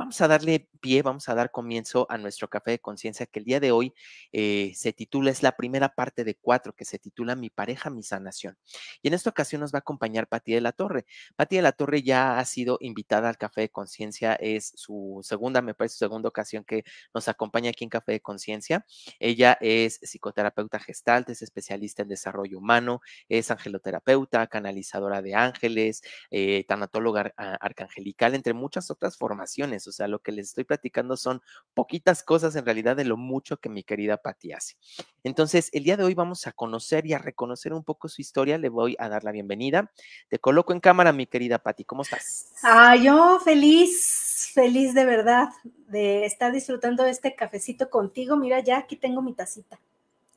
[0.00, 3.44] Vamos a darle pie, vamos a dar comienzo a nuestro café de conciencia que el
[3.44, 3.92] día de hoy
[4.32, 8.02] eh, se titula, es la primera parte de cuatro que se titula Mi pareja, mi
[8.02, 8.56] sanación.
[9.02, 11.04] Y en esta ocasión nos va a acompañar Pati de la Torre.
[11.36, 15.60] Pati de la Torre ya ha sido invitada al café de conciencia, es su segunda,
[15.60, 16.82] me parece, su segunda ocasión que
[17.12, 18.86] nos acompaña aquí en Café de Conciencia.
[19.18, 26.64] Ella es psicoterapeuta gestalt, es especialista en desarrollo humano, es angeloterapeuta, canalizadora de ángeles, eh,
[26.66, 31.42] tanatóloga arcangelical, entre muchas otras formaciones o sea, lo que les estoy platicando son
[31.74, 34.76] poquitas cosas en realidad de lo mucho que mi querida Patti hace.
[35.22, 38.58] Entonces, el día de hoy vamos a conocer y a reconocer un poco su historia.
[38.58, 39.92] Le voy a dar la bienvenida.
[40.28, 41.84] Te coloco en cámara, mi querida Patti.
[41.84, 42.52] ¿Cómo estás?
[42.62, 45.48] Ah, yo feliz, feliz de verdad
[45.88, 48.36] de estar disfrutando de este cafecito contigo.
[48.36, 49.78] Mira, ya aquí tengo mi tacita.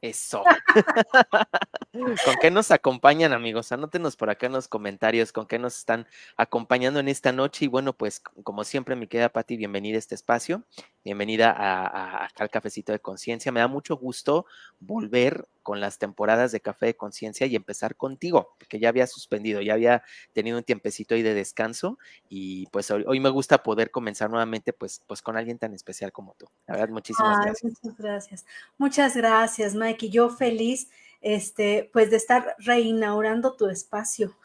[0.04, 0.44] Eso.
[1.94, 3.72] ¿Con qué nos acompañan, amigos?
[3.72, 7.66] Anótenos por acá en los comentarios con qué nos están acompañando en esta noche.
[7.66, 10.66] Y bueno, pues como siempre, mi querida Patti, bienvenida a este espacio.
[11.04, 13.52] Bienvenida a, al Cafecito de Conciencia.
[13.52, 14.46] Me da mucho gusto
[14.80, 19.62] volver con las temporadas de Café de Conciencia y empezar contigo, porque ya había suspendido,
[19.62, 21.98] ya había tenido un tiempecito ahí de descanso
[22.30, 26.36] y pues hoy, me gusta poder comenzar nuevamente pues, pues con alguien tan especial como
[26.38, 26.48] tú.
[26.68, 27.74] La verdad, muchísimas gracias.
[27.84, 28.46] Muchas gracias.
[28.78, 30.06] Muchas gracias, Mike.
[30.06, 34.36] Y yo feliz este, pues de estar reinaugurando tu espacio.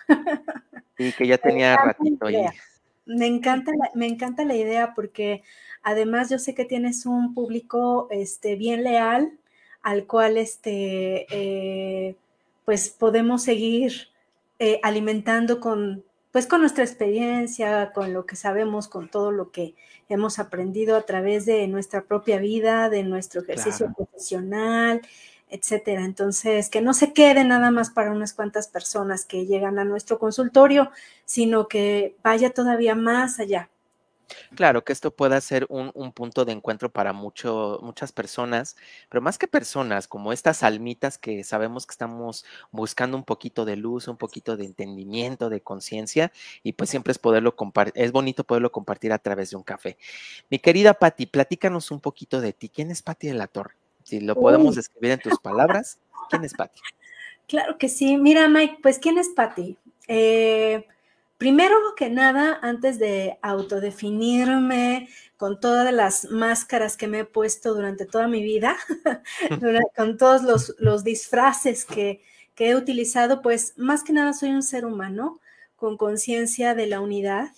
[0.97, 2.47] Sí, que ya tenía ratito ahí.
[3.09, 5.43] Me encanta, la, me encanta la idea porque
[5.83, 9.33] además yo sé que tienes un público este, bien leal
[9.83, 12.15] al cual este, eh,
[12.65, 14.09] pues podemos seguir
[14.59, 19.75] eh, alimentando con, pues con nuestra experiencia, con lo que sabemos, con todo lo que
[20.09, 25.01] hemos aprendido a través de nuestra propia vida, de nuestro ejercicio profesional,
[25.51, 26.05] etcétera.
[26.05, 30.19] Entonces, que no se quede nada más para unas cuantas personas que llegan a nuestro
[30.19, 30.91] consultorio,
[31.25, 33.69] sino que vaya todavía más allá.
[34.55, 38.77] Claro, que esto pueda ser un, punto de encuentro para mucho, muchas personas,
[39.09, 43.77] pero más que personas, como estas almitas que sabemos que estamos buscando un poquito de
[43.77, 46.33] luz, un poquito de entendimiento, de conciencia,
[46.63, 49.97] y pues siempre es poderlo compartir, es bonito poderlo compartir a través de un café.
[50.51, 52.69] Mi querida Patti, platícanos un poquito de ti.
[52.69, 53.75] ¿Quién es Patti de la Torre?
[54.09, 55.99] Si lo podemos describir en tus palabras,
[56.31, 56.81] ¿quién es Patti?
[57.47, 58.17] Claro que sí.
[58.17, 59.77] Mira, Mike, pues ¿quién es Patti?
[60.07, 60.87] Eh,
[61.37, 68.07] primero que nada, antes de autodefinirme con todas las máscaras que me he puesto durante
[68.07, 68.79] toda mi vida,
[69.95, 72.23] con todos los, disfraces que,
[72.55, 75.39] que he utilizado, pues más que nada soy un ser humano
[75.77, 77.51] con conciencia de la unidad,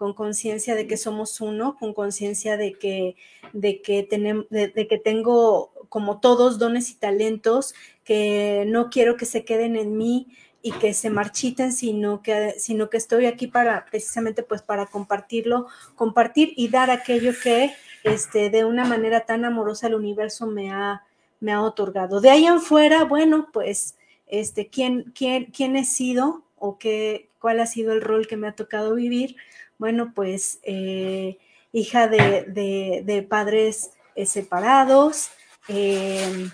[0.00, 3.16] con conciencia de que somos uno, con conciencia de que,
[3.52, 4.08] de, que
[4.48, 9.98] de, que tengo como todos dones y talentos que no quiero que se queden en
[9.98, 10.28] mí
[10.62, 15.66] y que se marchiten, sino que, sino que estoy aquí para precisamente pues para compartirlo,
[15.96, 21.04] compartir y dar aquello que este, de una manera tan amorosa el universo me ha,
[21.40, 22.22] me ha otorgado.
[22.22, 27.60] De ahí en fuera, bueno, pues, este, ¿quién, quién, quién he sido o qué, cuál
[27.60, 29.36] ha sido el rol que me ha tocado vivir?
[29.80, 31.38] Bueno, pues, eh,
[31.72, 35.30] hija de, padres eh, separados,
[35.68, 36.50] em,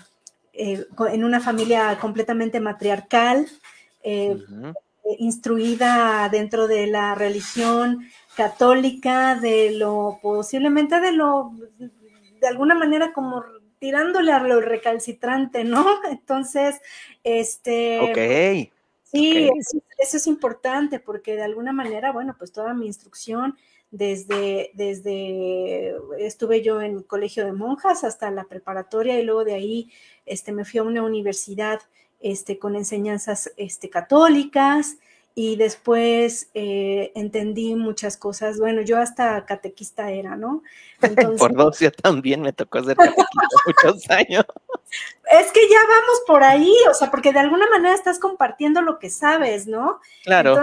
[0.53, 3.45] eh, en una familia completamente matriarcal,
[5.19, 8.07] instruida dentro de la religión
[8.37, 13.43] católica, de lo posiblemente de lo, de alguna manera como
[13.77, 15.85] tirándole a lo recalcitrante, ¿no?
[16.09, 16.79] Entonces,
[17.25, 17.99] este...
[17.99, 18.76] Ok.
[19.11, 19.49] Sí,
[19.99, 23.57] eso, es importante porque de alguna manera, bueno, pues toda mi instrucción
[23.89, 29.91] desde, desde, estuve yo en colegio de monjas hasta la preparatoria y luego de ahí
[30.25, 31.79] este, me fui a una universidad
[32.19, 34.97] este, con enseñanzas este, católicas
[35.39, 38.57] y después eh, entendí muchas cosas.
[38.57, 40.63] Bueno, yo hasta catequista era, ¿no?
[41.37, 43.23] por dos, yo también me tocó ser catequista
[43.67, 44.45] muchos años.
[45.31, 48.97] Es que ya vamos por ahí, o sea, porque de alguna manera estás compartiendo lo
[48.97, 49.99] que sabes, ¿no?
[50.23, 50.57] Claro.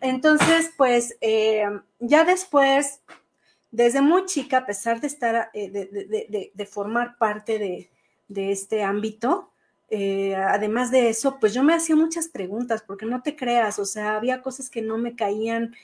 [0.00, 1.62] Entonces, pues eh,
[2.00, 3.02] ya después,
[3.70, 5.70] desde muy chica, a pesar de estar, eh,
[6.52, 7.88] de, formar parte
[8.28, 9.52] de, este ámbito,
[9.90, 13.84] eh, además de eso, pues yo me hacía muchas preguntas, porque no te creas, o
[13.84, 15.74] sea, había cosas que no me caían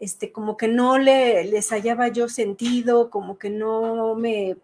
[0.00, 4.56] este, como que no le, les hallaba yo sentido, como que no me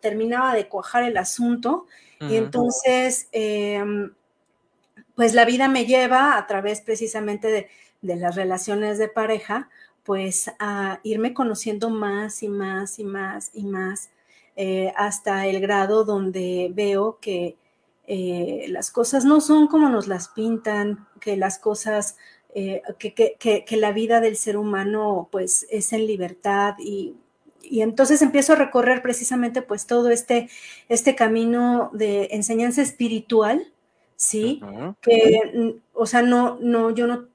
[0.00, 1.86] terminaba de cuajar el asunto.
[2.20, 4.12] Y entonces, em,
[5.14, 7.68] pues la vida me lleva a través precisamente de,
[8.02, 9.68] de las relaciones de pareja,
[10.02, 14.10] pues a irme conociendo más y más y más y más,
[14.56, 17.56] eh, hasta el grado donde veo que
[18.10, 22.16] eh, las cosas no son como nos las pintan, que las cosas,
[22.54, 27.16] eh, que, que, que, la vida del ser humano pues es en libertad y,
[27.62, 30.48] y, entonces empiezo a recorrer precisamente pues todo este,
[30.88, 33.70] este camino de enseñanza espiritual,
[34.16, 34.62] ¿sí?
[35.02, 37.26] Que, o sea, no, no, yo no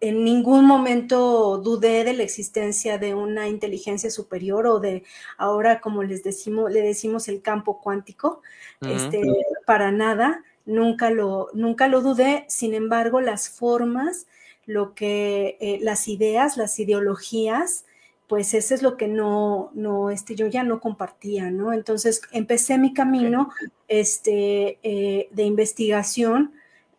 [0.00, 5.02] en ningún momento dudé de la existencia de una inteligencia superior o de
[5.36, 8.42] ahora como les decimos, le decimos el campo cuántico,
[8.80, 9.22] este,
[9.66, 14.26] para nada, nunca lo, nunca lo dudé, sin embargo, las formas,
[14.66, 17.84] lo que, eh, las ideas, las ideologías,
[18.28, 21.72] pues eso es lo que no, no, este, yo ya no compartía, ¿no?
[21.72, 23.50] Entonces empecé mi camino,
[23.88, 26.52] este, eh, de investigación,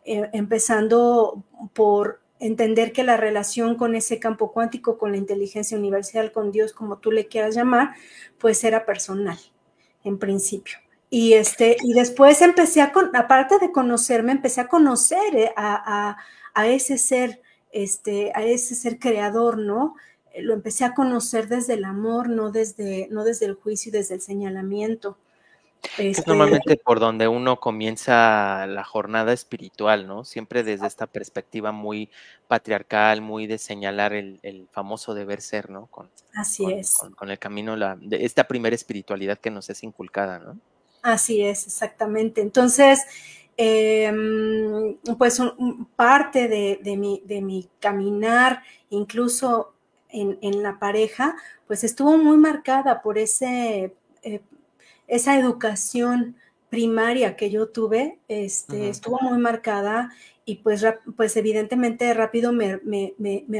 [0.04, 6.32] eh, empezando por entender que la relación con ese campo cuántico, con la inteligencia universal,
[6.32, 7.94] con Dios, como tú le quieras llamar,
[8.38, 9.38] pues era personal,
[10.02, 10.78] en principio.
[11.10, 16.16] Y, este, y después empecé a, aparte de conocerme, empecé a conocer eh, a,
[16.54, 17.42] a, ese ser,
[17.72, 19.96] este, a ese ser creador, ¿no?
[20.32, 23.92] Eh, lo empecé a conocer desde el amor, no desde, no desde el juicio y
[23.92, 25.18] desde el señalamiento.
[25.98, 30.24] Es normalmente por donde uno comienza la jornada espiritual, ¿no?
[30.24, 32.10] Siempre desde esta perspectiva muy
[32.48, 35.86] patriarcal, muy de señalar el, famoso deber ser, ¿no?
[35.86, 36.98] Con, Así es.
[37.16, 40.58] Con, el camino, la, de esta primera espiritualidad que nos es inculcada, ¿no?
[41.02, 42.40] Así es, exactamente.
[42.40, 43.04] Entonces,
[43.56, 45.40] em, pues
[45.96, 49.72] parte de, mi, de mi caminar, incluso
[50.10, 51.36] en, en, la pareja,
[51.66, 54.40] pues estuvo muy marcada por ese eh,
[55.10, 56.36] esa educación
[56.70, 60.12] primaria que yo tuve este, estuvo muy marcada
[60.44, 60.84] y pues,
[61.16, 62.80] pues evidentemente rápido me,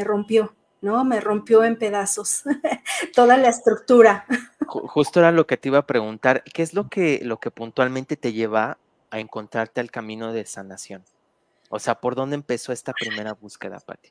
[0.04, 1.04] rompió, ¿no?
[1.04, 2.44] Me rompió en pedazos
[3.14, 4.24] toda la estructura.
[4.66, 8.16] Justo era lo que te iba a preguntar, ¿qué es lo que, lo que puntualmente
[8.16, 8.78] te lleva
[9.10, 11.04] a encontrarte al camino de sanación?
[11.68, 14.10] O sea, ¿por dónde empezó esta primera búsqueda, Patti?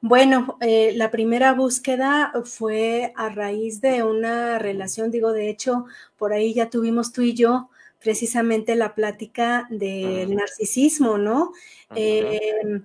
[0.00, 5.84] Bueno, eh, la primera búsqueda fue a raíz de una relación, digo, de hecho,
[6.16, 7.70] por ahí ya tuvimos tú y yo
[8.02, 11.52] precisamente la plática del narcisismo, ¿no?
[11.94, 12.84] Em,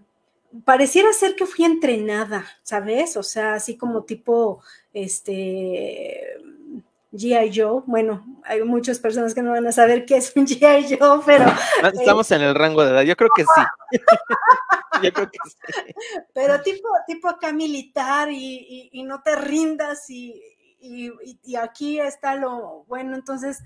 [0.63, 3.17] pareciera ser que fui entrenada, ¿sabes?
[3.17, 4.61] O sea, así como tipo,
[4.93, 6.37] este,
[7.17, 7.51] G.I.
[7.53, 7.83] Joe.
[7.85, 10.97] Bueno, hay muchas personas que no van a saber qué es un G.I.
[10.97, 11.45] Joe, pero.
[11.83, 13.61] Ah, estamos en el rango de edad, yo creo que sí.
[15.03, 15.55] yo creo que sí.
[16.33, 20.41] Pero tipo, tipo acá militar y, no te rindas y,
[20.79, 23.15] y, aquí está lo bueno.
[23.15, 23.63] Entonces,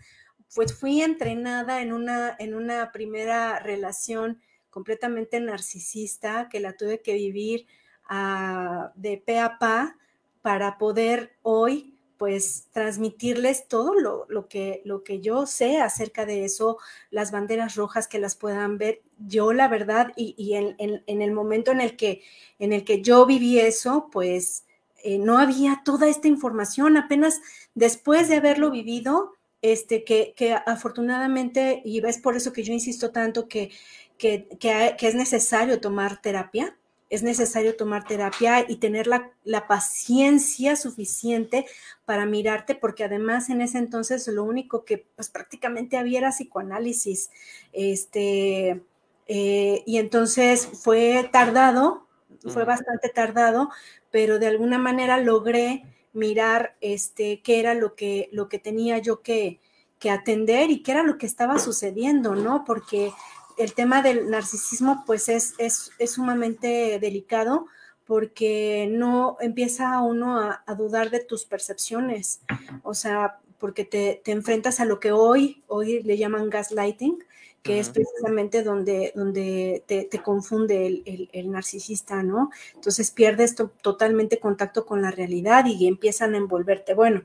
[0.56, 7.13] pues fui entrenada en una, en una primera relación completamente narcisista que la tuve que
[7.13, 7.68] vivir
[8.09, 9.98] ah, de pe a pa
[10.42, 11.90] para poder hoy
[12.21, 16.77] pues transmitirles todo lo, que, lo que yo sé acerca de eso,
[17.09, 19.01] las banderas rojas que las puedan ver.
[19.18, 20.75] Yo la verdad, y, en,
[21.07, 22.21] el momento en el, que,
[22.59, 24.65] en el que yo viví eso, pues
[25.03, 27.41] eh, no había toda esta información, apenas
[27.73, 33.10] después de haberlo vivido, este, que, que afortunadamente, y es por eso que yo insisto
[33.10, 33.72] tanto que,
[34.19, 36.77] que, que es necesario tomar terapia,
[37.12, 41.65] es necesario tomar terapia y tener la, paciencia suficiente
[42.06, 47.30] para mirarte, porque además en ese entonces lo único que pues prácticamente había era psicoanálisis.
[47.74, 48.82] Este,
[49.27, 52.08] eh, y entonces fue tardado,
[52.48, 53.70] fue bastante tardado,
[54.10, 59.22] pero de alguna manera logré mirar este, qué era lo que, lo que tenía yo
[59.22, 59.60] que,
[60.00, 62.63] que atender y qué era lo que estaba sucediendo, ¿no?
[62.63, 63.12] Porque
[63.58, 67.67] el tema del narcisismo pues es, es, sumamente delicado
[68.05, 72.41] porque no empieza uno a, dudar de tus percepciones,
[72.84, 77.24] o sea, porque te, enfrentas a lo que hoy, hoy le llaman gaslighting,
[77.62, 82.50] que es precisamente donde, donde te, confunde el, narcisista, ¿no?
[82.74, 86.96] Entonces pierdes totalmente contacto con la realidad y empiezan a envolverte.
[86.96, 87.24] Bueno,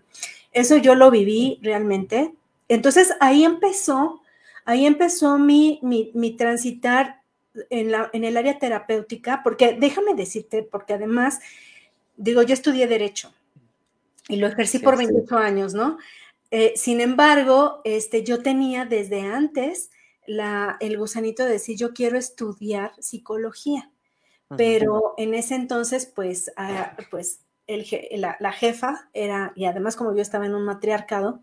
[0.52, 2.34] eso yo lo viví realmente.
[2.68, 4.20] Entonces ahí empezó
[4.66, 7.22] ahí empezó mi, mi, transitar
[7.70, 11.40] en, la, en el área terapéutica, porque déjame decirte, porque además,
[12.16, 13.32] digo, yo estudié derecho
[14.28, 15.96] y lo ejercí por 28 años, ¿no?
[16.50, 19.90] Eh, sin embargo, este, yo tenía desde antes
[20.26, 23.90] la, el gusanito de decir, yo quiero estudiar psicología,
[24.56, 30.46] pero en ese entonces, pues, ah, pues la, jefa era, y además como yo estaba
[30.46, 31.42] en un matriarcado,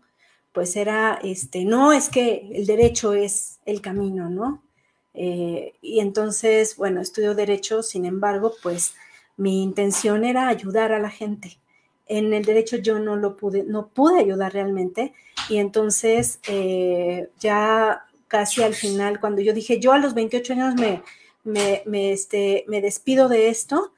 [0.54, 4.62] pues era, este, no, es que el derecho es el camino, ¿no?
[5.12, 8.94] Eh, y entonces, bueno, estudio derecho, sin embargo, pues
[9.36, 11.58] mi intención era ayudar a la gente.
[12.06, 15.12] En el derecho yo no lo pude, no pude ayudar realmente.
[15.48, 20.74] Y entonces eh, ya casi al final, cuando yo dije, yo a los 28 años
[20.76, 21.02] me,
[21.44, 23.92] me, este, me despido de esto,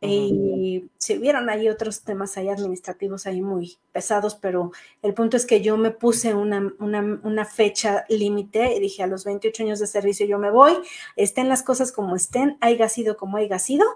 [0.00, 4.70] y se vieron ahí otros temas ahí administrativos ahí muy pesados, pero
[5.02, 9.24] el punto es que yo me puse una, una, fecha límite y dije a los
[9.24, 10.74] 28 años de servicio yo me voy,
[11.16, 13.86] estén las cosas como estén, haya sido como haya sido,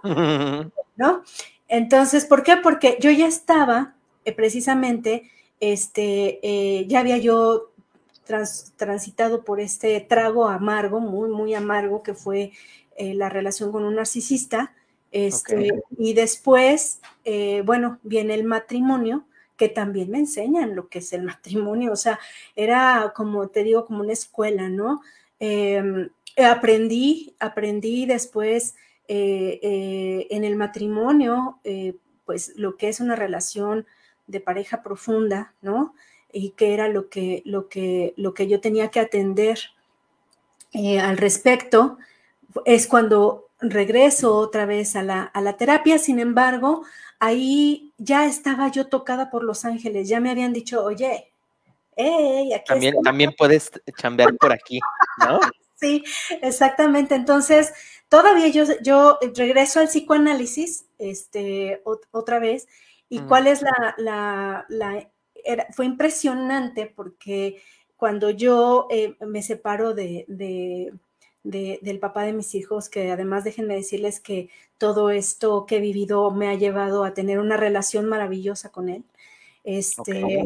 [0.96, 1.22] ¿no?
[1.68, 2.56] Entonces, ¿por qué?
[2.56, 3.94] Porque yo ya estaba
[4.24, 5.30] eh, precisamente,
[5.60, 7.70] este, eh, ya había yo
[8.76, 12.52] transitado por este trago amargo, muy, muy amargo, que fue
[12.96, 14.74] eh, la relación con un narcisista,
[15.12, 19.24] este, Y después, eh, bueno, viene el matrimonio,
[19.58, 22.18] que también me enseñan lo que es el matrimonio, o sea,
[22.56, 25.02] era como te digo, como una escuela, ¿no?
[25.38, 26.08] Em,
[26.42, 28.74] aprendí, aprendí después
[29.06, 31.58] eh, eh, en el matrimonio,
[32.24, 33.86] pues lo que es una relación
[34.26, 35.94] de pareja profunda, ¿no?
[36.32, 39.58] Y que era lo que, lo que, lo que yo tenía que atender
[41.02, 41.98] al respecto,
[42.64, 46.84] es cuando regreso otra vez a la, terapia, sin embargo,
[47.18, 51.32] ahí ya estaba yo tocada por los ángeles, ya me habían dicho, oye,
[51.96, 54.80] hey, aquí también, también puedes chambear por aquí,
[55.18, 55.40] ¿no?
[55.76, 56.04] sí,
[56.42, 57.14] exactamente.
[57.14, 57.72] Entonces,
[58.08, 62.68] todavía yo, yo regreso al psicoanálisis este, otra vez,
[63.08, 65.10] y cuál es la, la,
[65.74, 67.62] fue impresionante porque
[67.96, 70.24] cuando yo eh, me separo de
[71.44, 76.30] del papá de mis hijos, que además déjenme decirles que todo esto que he vivido
[76.30, 79.04] me ha llevado a tener una relación maravillosa con él.
[79.64, 80.44] Este,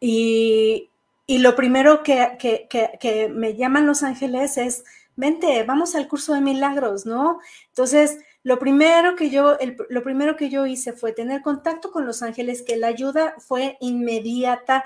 [0.00, 0.88] y,
[1.28, 4.84] lo primero que, me llaman los ángeles es,
[5.16, 7.40] vente, vamos al curso de milagros, ¿no?
[7.68, 9.56] Entonces, lo primero que yo,
[9.88, 13.76] lo primero que yo hice fue tener contacto con los ángeles, que la ayuda fue
[13.80, 14.84] inmediata,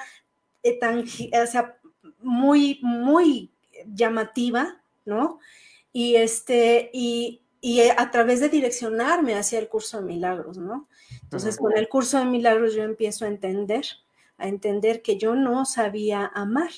[0.63, 1.77] eh, tan, o sea,
[2.21, 3.51] muy, muy
[3.87, 5.41] llamativa, ¿no?
[5.93, 7.41] Y, este, y,
[7.97, 10.87] a través de direccionarme hacia el curso de milagros, ¿no?
[11.23, 13.85] Entonces, con el curso de milagros yo empiezo a entender,
[14.39, 16.71] a entender que yo no sabía amar,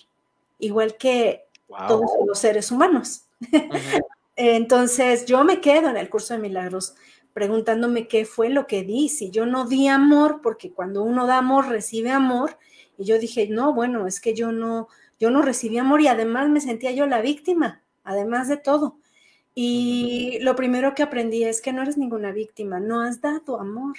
[0.59, 1.45] igual que
[1.89, 3.25] todos los seres humanos.
[4.37, 6.95] Entonces, yo me quedo en el curso de milagros
[7.35, 11.39] preguntándome qué fue lo que di, si yo no di amor, porque cuando uno da
[11.39, 12.57] amor, recibe amor,
[12.97, 14.89] y yo dije, no, bueno, es que yo no,
[15.21, 18.97] yo no recibí amor y además me sentía yo la víctima además de todo.
[19.55, 23.97] Y lo primero que aprendí es que no eres ninguna víctima, no has dado amor,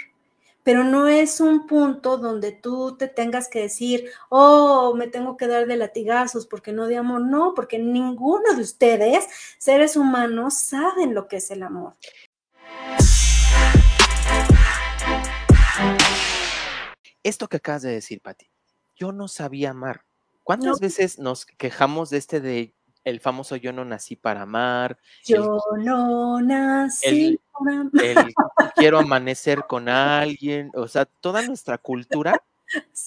[0.63, 5.45] pero no es un punto donde tú te tengas que decir, oh, me tengo que
[5.45, 9.27] dar de latigazos porque no de amor, no, porque ninguno de ustedes,
[9.59, 11.93] seres humanos, saben lo que es el amor.
[17.21, 18.49] Esto que acabas de decir, Patti,
[18.95, 20.01] yo no sabía amar.
[20.43, 24.97] ¿Cuántas veces nos quejamos de este de el famoso yo no nací para amar.
[25.25, 28.03] Yo no nací para amar.
[28.03, 28.33] El
[28.75, 32.41] quiero amanecer con alguien, o sea, toda nuestra cultura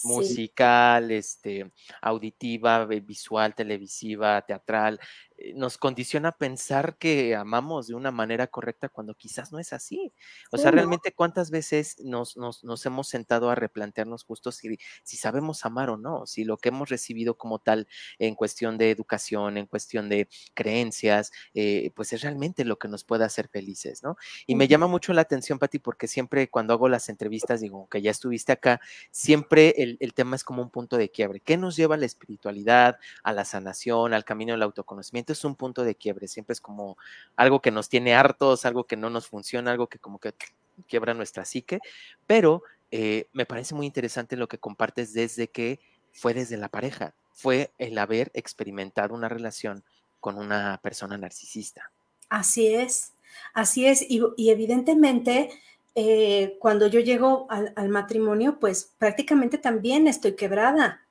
[0.04, 5.00] musical, este, auditiva, visual, televisiva, teatral,
[5.42, 9.72] eh, nos condiciona a pensar que amamos de una manera correcta cuando quizás no es
[9.72, 10.12] así.
[10.50, 15.64] O sea, realmente cuántas veces nos, nos, hemos sentado a replantearnos justo si, si, sabemos
[15.64, 17.88] amar o no, si lo que hemos recibido como tal
[18.18, 23.04] en cuestión de educación, en cuestión de creencias, eh, pues es realmente lo que nos
[23.04, 24.16] puede hacer felices, ¿no?
[24.46, 28.02] Y me llama mucho la atención, Pati, porque siempre cuando hago las entrevistas, digo, que
[28.02, 31.40] ya estuviste acá, siempre el, el tema es como un punto de quiebre.
[31.40, 35.32] ¿Qué nos lleva a la espiritualidad, a la sanación, al camino del autoconocimiento?
[35.32, 36.96] es un punto de quiebre, siempre es como
[37.36, 40.34] algo que nos tiene hartos, algo que no nos funciona, algo que como que
[40.88, 41.80] quiebra nuestra psique,
[42.26, 45.80] pero eh, me parece muy interesante lo que compartes desde que
[46.12, 49.82] fue desde la pareja, fue el haber experimentado una relación
[50.20, 51.90] con una persona narcisista.
[52.28, 53.12] Así es,
[53.54, 55.50] así es, y, evidentemente
[55.94, 61.02] eh, cuando yo llego al, al, matrimonio, pues prácticamente también estoy quebrada.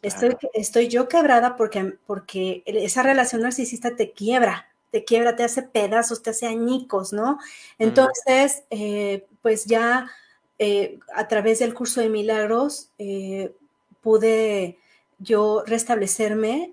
[0.00, 5.62] Estoy, estoy yo quebrada porque, porque esa relación narcisista te quiebra, te quiebra, te hace
[5.62, 7.32] pedazos, te hace añicos, ¿no?
[7.32, 7.38] Mm.
[7.82, 10.08] Entonces, eh, pues ya
[10.60, 12.90] eh, a través del curso de milagros
[14.00, 14.78] pude
[15.18, 16.72] yo restablecerme,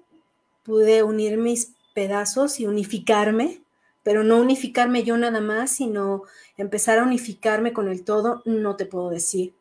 [0.63, 3.62] pude unir mis pedazos y unificarme,
[4.06, 6.22] pero no unificarme yo nada más, sino
[6.58, 9.56] empezar a unificarme con el todo, no te puedo decir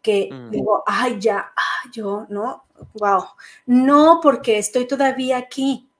[0.00, 0.50] que mm.
[0.50, 2.64] digo, ay, ya, ah, yo, ¿no?
[2.94, 3.24] Wow.
[3.66, 5.90] No, porque estoy todavía aquí,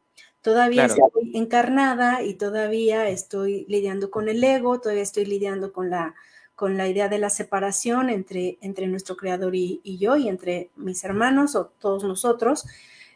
[0.41, 6.15] todavía estoy encarnada y todavía estoy lidiando con el ego, todavía estoy lidiando con la,
[6.55, 11.05] con la idea de la separación entre, entre nuestro creador y, yo y entre mis
[11.05, 12.65] hermanos o todos nosotros.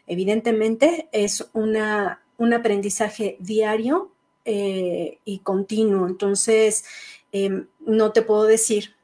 [0.05, 4.11] Evidentemente es una, un aprendizaje diario
[4.47, 6.07] eh, y continuo.
[6.07, 6.85] Entonces,
[7.33, 8.95] em, no te puedo decir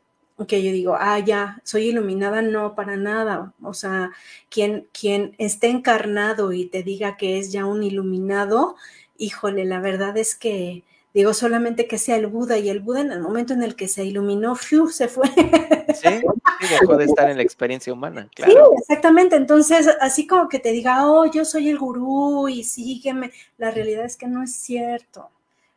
[0.47, 3.53] que yo digo, ah, ya, soy iluminada, no, para nada.
[3.62, 4.12] O sea,
[4.50, 8.75] quien, quien esté encarnado y te diga que es ya un iluminado,
[9.17, 10.83] híjole, la verdad es que
[11.13, 13.88] digo solamente que sea el Buda y el Buda en el momento en el que
[13.88, 14.89] se iluminó, ¡fiu!
[14.89, 15.27] se fue.
[15.93, 16.22] Sí,
[16.70, 18.29] dejó de estar en la experiencia humana.
[18.36, 18.72] Claro.
[18.72, 19.36] Sí, exactamente.
[19.36, 24.05] Entonces, así como que te diga, oh, yo soy el gurú y sígueme, la realidad
[24.05, 25.29] es que no es cierto,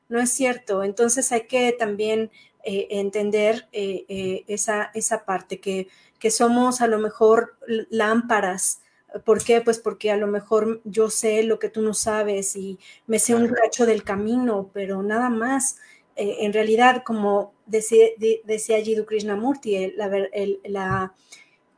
[0.08, 0.82] no es cierto.
[0.82, 2.30] Entonces hay que también
[2.64, 5.88] eh, entender eh, eh, esa, esa parte, que,
[6.18, 7.56] que somos a lo mejor
[7.90, 8.80] lámparas.
[9.24, 9.60] ¿Por qué?
[9.60, 13.34] Pues porque a lo mejor yo sé lo que tú no sabes y me sé
[13.34, 15.78] un cacho del camino, pero nada más.
[16.16, 18.06] en realidad, como decía,
[18.44, 20.10] decía Jiddu Krishnamurti, la,
[20.64, 21.14] la,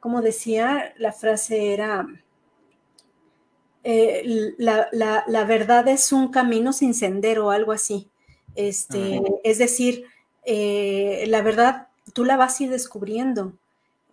[0.00, 2.06] como decía, la frase era,
[3.84, 8.10] la, la, la, verdad es un camino sin sendero o algo así.
[8.54, 10.04] Este, Es decir,
[10.44, 13.52] eh, la verdad, tú la vas a ir descubriendo.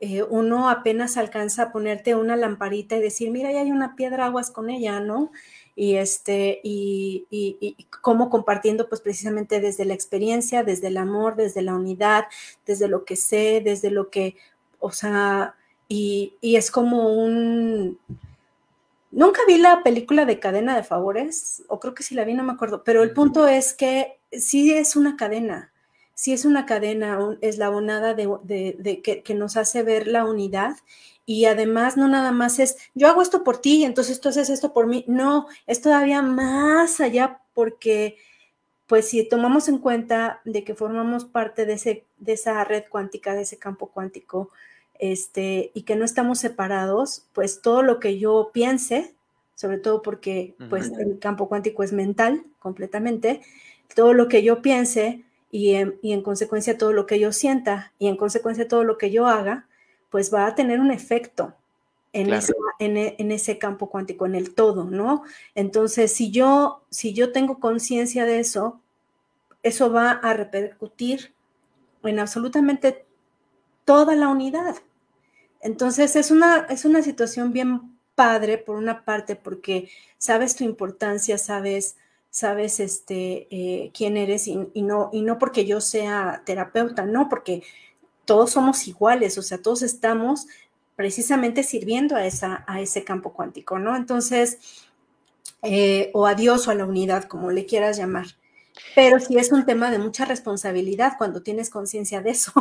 [0.08, 4.28] Eh, uno apenas alcanza a ponerte una lamparita y decir, mira, ahí hay una piedra,
[4.28, 5.32] aguas con ella, ¿no?
[5.76, 11.64] Y este, y, y, cómo compartiendo, pues precisamente desde la experiencia, desde el amor, desde
[11.64, 12.26] la unidad,
[12.68, 14.36] desde lo que sé, desde lo que,
[14.80, 15.56] o sea,
[15.88, 17.98] y, y es como un,
[19.10, 22.44] Nunca vi la película de cadena de favores, o creo que sí la vi, no
[22.44, 25.72] me acuerdo, pero el punto es que sí es una cadena
[26.16, 30.78] si es una cadena eslabonada de, de, que, que, nos hace ver la unidad
[31.26, 34.74] y además no nada más es yo hago esto por ti, entonces tú haces esto
[34.74, 38.18] por mí, no, es todavía más allá porque
[38.88, 43.34] pues si tomamos en cuenta de que formamos parte de, ese, de esa red cuántica,
[43.34, 44.52] de ese campo cuántico,
[45.00, 49.16] este, y que no estamos separados, pues todo lo que yo piense,
[49.56, 53.42] sobre todo porque pues el campo cuántico es mental completamente,
[53.96, 58.18] todo lo que yo piense y en, consecuencia todo lo que yo sienta y en
[58.18, 59.68] consecuencia todo lo que yo haga,
[60.10, 61.54] pues va a tener un efecto
[62.14, 65.24] en, ese, en, ese campo cuántico, en el todo, ¿no?
[65.54, 68.82] Entonces, si yo, si yo tengo conciencia de eso,
[69.64, 71.34] eso va a repercutir
[72.04, 73.06] en absolutamente
[73.84, 74.76] toda la unidad.
[75.62, 81.38] Entonces, es una, es una situación bien padre, por una parte, porque sabes tu importancia,
[81.38, 81.98] sabes
[82.36, 87.64] sabes este, eh, quién eres y, no, y no porque yo sea terapeuta, no, porque
[88.26, 90.46] todos somos iguales, o sea, todos estamos
[90.98, 93.96] precisamente sirviendo a, esa, a ese campo cuántico, ¿no?
[93.96, 94.60] Entonces,
[95.62, 98.26] eh, o a Dios o a la unidad, como le quieras llamar.
[98.96, 102.52] Pero sí es un tema de mucha responsabilidad cuando tienes conciencia de eso.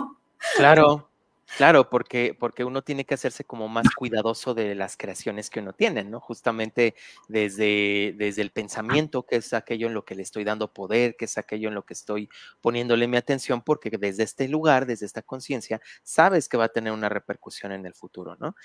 [0.57, 1.09] Claro,
[1.57, 5.73] Claro, porque, porque uno tiene que hacerse como más cuidadoso de las creaciones que uno
[5.73, 6.19] tiene, ¿no?
[6.21, 6.95] Justamente
[7.29, 11.27] desde, desde el pensamiento, que es aquello en lo que le estoy dando poder, que
[11.27, 12.29] es aquello en lo que estoy
[12.61, 16.93] poniéndole mi atención, porque desde este lugar, desde esta conciencia, sabes que va a tener
[16.93, 18.57] una repercusión en el futuro, ¿no?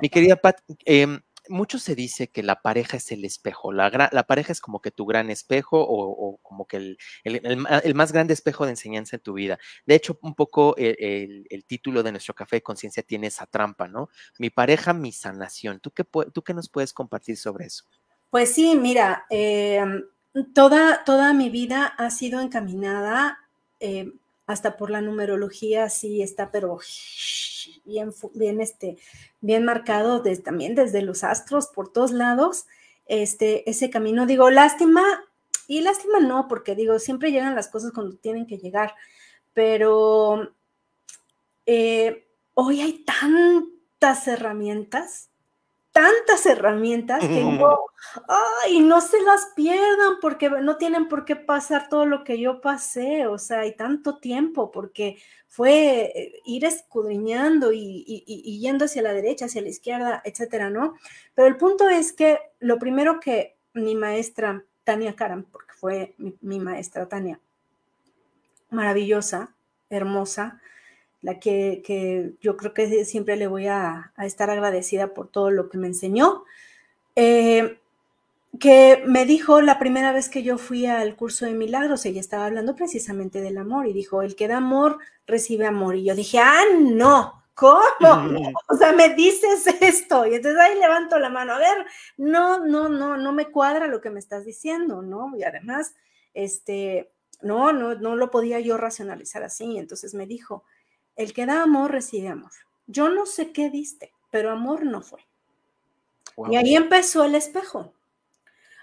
[0.00, 3.90] Mi querida Pat, eh, mucho se dice que la pareja es el espejo, la,
[4.26, 8.70] pareja es como que tu gran espejo o, como que el, más grande espejo de
[8.72, 9.58] enseñanza en tu vida.
[9.86, 14.08] De hecho, un poco el, título de nuestro café de conciencia tiene esa trampa, ¿no?
[14.38, 15.80] Mi pareja, mi sanación.
[15.80, 17.84] ¿Tú qué, tú qué nos puedes compartir sobre eso?
[18.30, 20.04] Pues sí, mira, em,
[20.54, 23.38] toda, toda mi vida ha sido encaminada
[23.80, 24.18] em,
[24.52, 26.78] hasta por la numerología, sí está, pero
[27.84, 28.98] bien, bien, este,
[29.40, 32.66] bien marcado también desde los astros, por todos lados,
[33.06, 34.26] este, ese camino.
[34.26, 35.02] Digo, lástima,
[35.66, 38.94] y lástima no, porque digo, siempre llegan las cosas cuando tienen que llegar,
[39.52, 40.54] pero
[41.66, 45.31] eh, hoy hay tantas herramientas
[45.92, 47.78] tantas herramientas que no,
[48.64, 52.60] ay, no se las pierdan porque no tienen por qué pasar todo lo que yo
[52.62, 59.12] pasé, o sea, hay tanto tiempo porque fue eh, ir escudriñando y, yendo hacia la
[59.12, 60.94] derecha, hacia la izquierda, etcétera, ¿no?
[61.34, 66.58] Pero el punto es que lo primero que mi maestra, Tania Karam, porque fue mi
[66.58, 67.38] maestra Tania,
[68.70, 69.54] maravillosa,
[69.90, 70.58] hermosa,
[71.22, 75.78] la que, yo creo que siempre le voy a, estar agradecida por todo lo que
[75.78, 76.44] me enseñó,
[77.16, 77.78] eh,
[78.58, 82.46] que me dijo la primera vez que yo fui al curso de milagros, ella estaba
[82.46, 85.96] hablando precisamente del amor y dijo, el que da amor recibe amor.
[85.96, 87.80] Y yo dije, ah, no, ¿cómo?
[88.68, 90.26] O sea, me dices esto.
[90.26, 91.54] Y entonces ahí levanto la mano.
[91.54, 91.86] A ver,
[92.18, 95.34] no, no, no, no me cuadra lo que me estás diciendo, ¿no?
[95.36, 95.94] Y además,
[96.34, 99.78] este, no, no, no lo podía yo racionalizar así.
[99.78, 100.64] Entonces me dijo,
[101.16, 102.52] el que da amor recibe amor.
[102.86, 105.20] Yo no sé qué diste, pero amor no fue.
[106.50, 107.92] Y ahí empezó el espejo.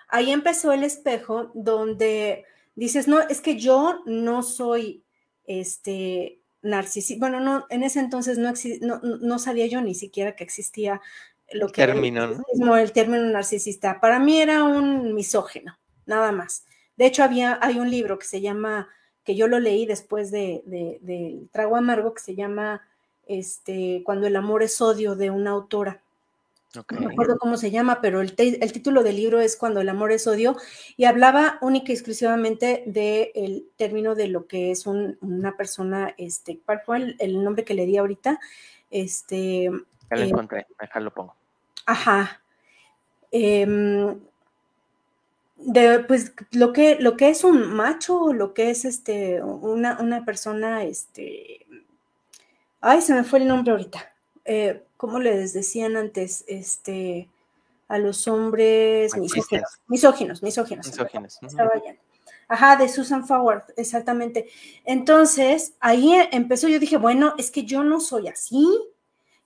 [0.07, 5.03] Ahí empezó el espejo donde dices, no, es que yo no soy
[5.45, 7.19] este narcisista.
[7.19, 8.53] Bueno, no, en ese entonces no,
[9.01, 11.01] no, sabía yo ni siquiera que existía
[11.51, 12.77] lo que término, ¿no?
[12.77, 13.99] el término narcisista.
[13.99, 16.65] Para mí era un misógeno, nada más.
[16.95, 18.89] De hecho, había, hay un libro que se llama,
[19.23, 22.81] que yo lo leí después de, de, Trago Amargo, que se llama
[23.27, 26.01] este, Cuando el amor es odio, de una autora.
[26.75, 30.11] No me acuerdo cómo se llama, pero el, título del libro es Cuando el amor
[30.11, 30.55] es odio
[30.97, 36.81] y hablaba única y exclusivamente del término de lo que es una persona, este, ¿cuál
[36.81, 38.39] fue el, nombre que le di ahorita?
[38.91, 41.35] Este, ya lo eh, encontré, acá lo pongo.
[41.87, 42.39] Ajá.
[43.31, 44.19] Em,
[45.59, 50.25] de pues lo que, lo que es un macho, lo que es este, una, una
[50.25, 51.65] persona, este,
[52.81, 54.13] ay, se me fue el nombre ahorita.
[54.45, 56.43] Eh, ¿Cómo les decían antes?
[56.47, 57.29] Este,
[57.87, 60.87] a los hombres misóginos, misóginos, misóginos.
[60.87, 61.39] misóginos.
[62.47, 64.47] Ajá, de Susan Forward, exactamente.
[64.85, 68.67] Entonces, ahí empezó, yo dije, bueno, es que yo no soy así,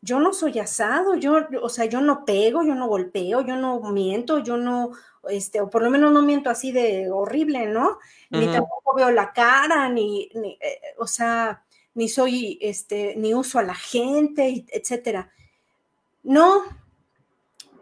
[0.02, 3.80] yo no soy asado, yo, o sea, yo no pego, yo no golpeo, yo no
[3.92, 4.92] miento, yo no,
[5.30, 8.00] este, o por lo menos no miento así de horrible, ¿no?
[8.30, 13.64] Ni tampoco veo la cara, ni, eh, o sea, ni soy, este, ni uso a
[13.64, 15.32] la gente, etcétera.
[16.24, 16.64] No,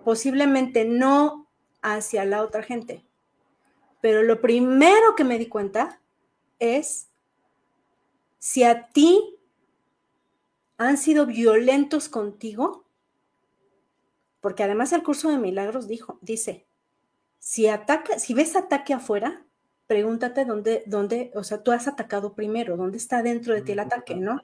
[0.04, 1.48] posiblemente no
[1.82, 3.06] hacia la otra gente.
[4.02, 6.02] Pero lo primero que me di cuenta
[6.60, 7.10] es
[8.40, 9.38] si a ti
[10.78, 12.86] han sido violentos contigo,
[14.42, 16.66] porque además el curso de milagros dijo, dice,
[17.42, 19.44] si ataca, si ves ataque afuera,
[19.88, 23.80] pregúntate dónde, dónde, o sea, tú has atacado primero, dónde está dentro de ti el
[23.80, 24.40] ataque, ¿no?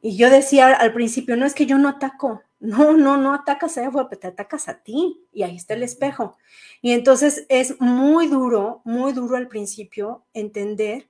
[0.00, 3.76] Y yo decía al principio, no es que yo no ataco, no, no, no atacas
[3.76, 6.38] allá afuera, te atacas a ti y ahí está el espejo.
[6.82, 11.08] Y entonces es muy duro, muy duro al principio entender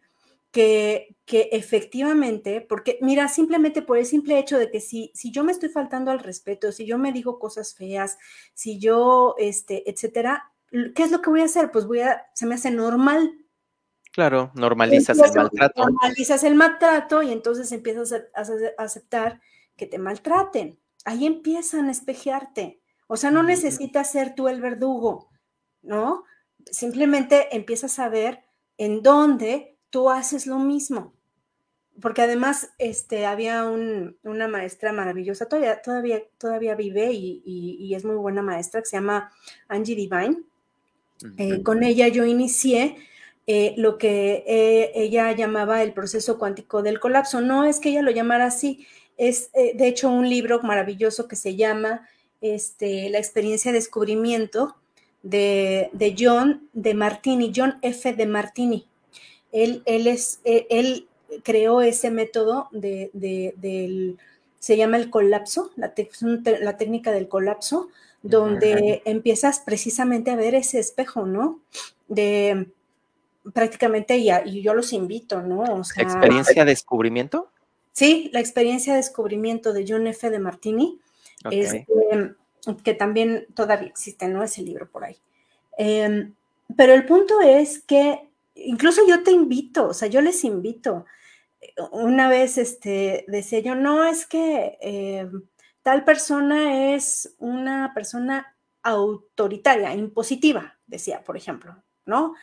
[0.56, 5.44] que, que, efectivamente, porque mira, simplemente por el simple hecho de que si, si yo
[5.44, 8.16] me estoy faltando al respeto, si yo me digo cosas feas,
[8.54, 11.70] si yo, este, etcétera, ¿qué es lo que voy a hacer?
[11.70, 13.34] Pues voy a, se me hace normal.
[14.12, 15.82] Claro, normalizas el maltrato.
[15.90, 18.22] Normalizas el maltrato y entonces empiezas a,
[18.78, 19.42] aceptar
[19.76, 20.80] que te maltraten.
[21.04, 22.80] Ahí empiezan a espejearte.
[23.08, 25.28] O sea, no necesitas ser tú el verdugo,
[25.82, 26.24] ¿no?
[26.64, 28.42] Simplemente empiezas a ver
[28.78, 31.14] en dónde tú haces lo mismo.
[32.02, 38.16] Porque además este, había una maestra maravillosa, todavía, todavía, todavía vive y, y, es muy
[38.16, 39.32] buena maestra, que se llama
[39.68, 40.42] Angie Divine.
[41.38, 42.98] Eh, con ella yo inicié
[43.46, 47.40] eh, lo que eh, ella llamaba el proceso cuántico del colapso.
[47.40, 51.56] No es que ella lo llamara así, es de hecho un libro maravilloso que se
[51.56, 52.06] llama
[52.42, 54.76] este, La experiencia de descubrimiento
[55.22, 58.12] de, John de Martini, John F.
[58.12, 58.86] de Martini.
[59.56, 61.08] Él, él, es, él
[61.42, 64.18] creó ese método de, del,
[64.58, 65.92] se llama el colapso, la,
[66.60, 67.88] la técnica del colapso,
[68.22, 71.60] donde empiezas precisamente a ver ese espejo, ¿no?
[72.08, 72.68] De
[73.52, 75.64] prácticamente, y, y yo los invito, ¿no?
[75.96, 77.50] ¿Experiencia de descubrimiento?
[77.92, 80.28] Sí, la experiencia de descubrimiento de John F.
[80.28, 81.00] de Martini,
[81.50, 81.86] este,
[82.82, 84.42] que también todavía existe, ¿no?
[84.42, 85.16] Ese libro por ahí.
[85.78, 86.34] Em,
[86.76, 91.04] pero el punto es que incluso yo te invito, o sea, yo les invito.
[91.92, 95.44] Una vez este, decía yo, no, es que em,
[95.82, 102.34] tal persona es una persona autoritaria, impositiva, decía, por ejemplo, ¿no?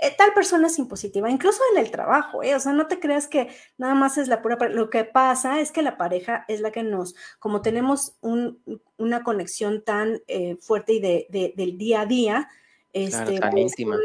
[0.00, 2.54] Eh, tal persona es impositiva, incluso en el trabajo, ¿eh?
[2.56, 4.56] O sea, no te creas que nada más es la pura...
[4.68, 9.84] Lo que pasa es que la pareja es la que nos, como tenemos una conexión
[9.84, 12.48] tan eh, fuerte y de, del día a día,
[12.94, 13.98] este, tan pues, íntima.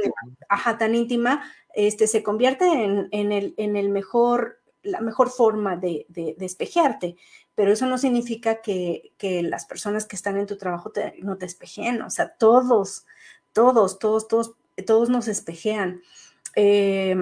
[0.50, 6.06] Ajá, tan íntima, este, se convierte en, el, en el mejor, la mejor forma de,
[6.10, 7.16] de, despejearte
[7.60, 9.12] pero eso no significa que,
[9.44, 13.06] las personas que están en tu trabajo no te espejen, o sea, todos,
[13.52, 14.54] todos, todos, todos,
[14.88, 16.02] todos nos espejean.
[16.56, 17.18] Eh,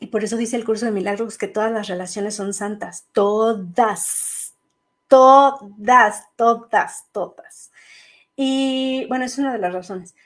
[0.00, 4.56] y por eso dice el curso de milagros que todas las relaciones son santas, todas,
[5.06, 7.70] todas, todas, todas.
[8.34, 10.16] Y bueno, es una de las razones.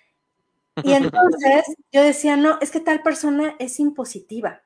[0.82, 4.62] Y entonces yo decía, no, es que tal persona es impositiva.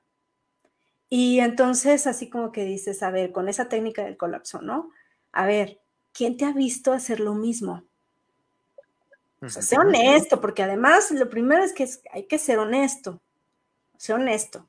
[1.08, 4.90] Y entonces así como que dices, a ver, con esa técnica del colapso, ¿no?
[5.32, 5.80] A ver,
[6.12, 7.84] ¿quién te ha visto hacer lo mismo?
[9.42, 13.20] O sea, sé honesto, porque además lo primero es que hay que ser honesto.
[13.98, 14.66] Sé honesto.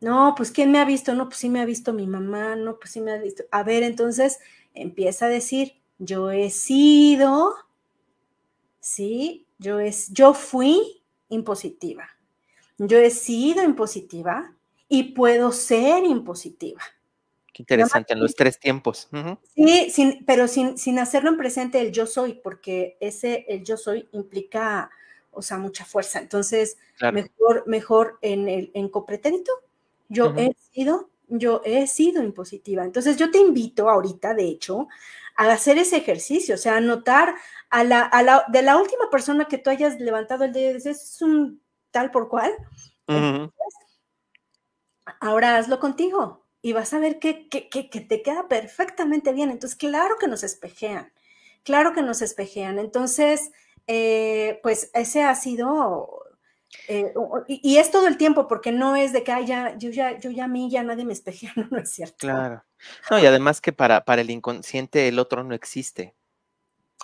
[0.00, 1.14] No, pues ¿quién me ha visto?
[1.14, 3.44] No, pues sí me ha visto mi mamá, no, pues sí me ha visto.
[3.50, 4.38] A ver, entonces
[4.74, 7.54] empieza a decir, yo he sido,
[8.78, 12.08] sí, yo, es, yo fui impositiva.
[12.78, 14.54] Yo he sido impositiva
[14.88, 16.82] y puedo ser impositiva.
[17.52, 19.08] Qué interesante, en los tres tiempos.
[19.54, 23.78] Sí, sin, pero sin, sin, hacerlo en presente el yo soy, porque ese el yo
[23.78, 24.90] soy implica,
[25.30, 26.18] o sea, mucha fuerza.
[26.18, 26.76] Entonces,
[27.14, 29.50] mejor, mejor en el en copretérito,
[30.10, 32.84] yo he sido, yo he sido impositiva.
[32.84, 34.88] Entonces, yo te invito ahorita, de hecho,
[35.36, 37.34] a hacer ese ejercicio, o sea, anotar
[37.70, 41.20] a la, a la, de la última persona que tú hayas levantado el dedo, es
[41.22, 41.60] un
[41.90, 42.52] tal por cual.
[45.20, 49.50] ahora hazlo contigo y vas a ver que, te queda perfectamente bien.
[49.50, 51.12] Entonces, claro que nos espejean,
[51.62, 52.78] claro que nos espejean.
[52.78, 53.52] Entonces,
[53.86, 56.24] eh, pues ese ha sido,
[56.88, 57.12] eh,
[57.48, 60.44] y, es todo el tiempo, porque no es de que, ya, yo ya, yo ya
[60.44, 62.16] a mí ya nadie me espejea, no, es cierto.
[62.18, 62.64] Claro.
[63.10, 66.14] No, y además que para, para el inconsciente el otro no existe.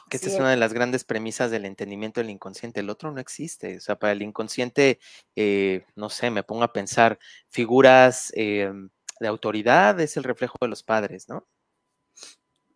[0.08, 2.80] Que esta es una de las grandes premisas del entendimiento del inconsciente.
[2.80, 3.78] El otro no existe.
[3.78, 4.98] O sea, para el inconsciente,
[5.36, 10.68] eh, no sé, me pongo a pensar figuras em, de autoridad es el reflejo de
[10.68, 11.46] los padres, ¿no?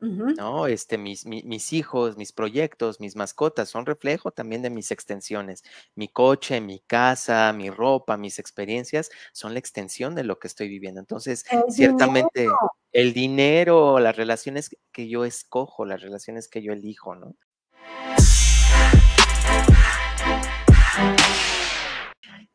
[0.01, 0.67] ¿No?
[0.67, 5.63] Este, mis, mis, hijos, mis proyectos, mis mascotas son reflejo también de mis extensiones.
[5.95, 10.69] Mi coche, mi casa, mi ropa, mis experiencias son la extensión de lo que estoy
[10.69, 11.01] viviendo.
[11.01, 12.49] Entonces, ciertamente
[12.93, 17.35] el dinero, las relaciones que yo escojo, las relaciones que yo elijo, ¿no?